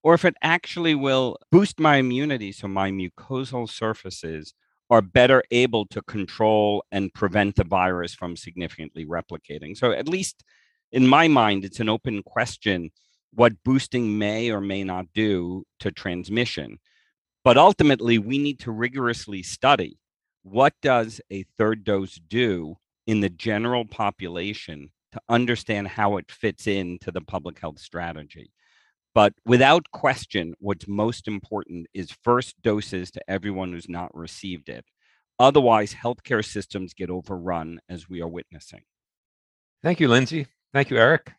or 0.05 0.15
if 0.15 0.25
it 0.25 0.37
actually 0.41 0.95
will 0.95 1.39
boost 1.51 1.81
my 1.81 1.97
immunity 1.97 2.53
so 2.53 2.69
my 2.69 2.93
mucosal 2.93 3.69
surfaces 3.69 4.55
are 4.91 5.03
better 5.03 5.43
able 5.51 5.87
to 5.87 6.01
control 6.03 6.85
and 6.93 7.13
prevent 7.15 7.57
the 7.57 7.65
virus 7.65 8.15
from 8.15 8.37
significantly 8.37 9.05
replicating. 9.05 9.77
So, 9.77 9.91
at 9.91 10.07
least 10.07 10.45
in 10.93 11.05
my 11.05 11.27
mind, 11.27 11.65
it's 11.65 11.81
an 11.81 11.89
open 11.89 12.23
question 12.23 12.93
what 13.35 13.65
boosting 13.65 14.17
may 14.17 14.53
or 14.53 14.61
may 14.61 14.85
not 14.85 15.07
do 15.15 15.65
to 15.81 15.91
transmission. 15.91 16.79
But 17.43 17.59
ultimately, 17.59 18.19
we 18.19 18.39
need 18.39 18.61
to 18.61 18.71
rigorously 18.71 19.43
study 19.43 19.99
what 20.43 20.75
does 20.83 21.21
a 21.31 21.45
third 21.57 21.85
dose 21.85 22.17
do 22.29 22.77
in 23.07 23.21
the 23.21 23.31
general 23.31 23.85
population 23.85 24.91
to 25.13 25.21
understand 25.29 25.89
how 25.89 26.17
it 26.17 26.31
fits 26.31 26.67
into 26.67 27.11
the 27.11 27.21
public 27.21 27.59
health 27.59 27.79
strategy. 27.79 28.53
But 29.15 29.33
without 29.45 29.91
question, 29.91 30.55
what's 30.61 30.87
most 30.87 31.27
important 31.27 31.87
is 31.95 32.17
first 32.23 32.55
doses 32.63 33.11
to 33.13 33.31
everyone 33.31 33.73
who's 33.73 33.89
not 33.89 34.15
received 34.15 34.69
it. 34.69 34.85
Otherwise, 35.39 35.95
healthcare 35.95 36.45
systems 36.45 36.95
get 36.95 37.11
overrun 37.11 37.81
as 37.89 38.09
we 38.09 38.21
are 38.21 38.29
witnessing. 38.29 38.83
Thank 39.83 40.01
you, 40.01 40.09
Lindsay. 40.09 40.47
Thank 40.75 40.91
you, 40.91 40.99
Eric. 40.99 41.33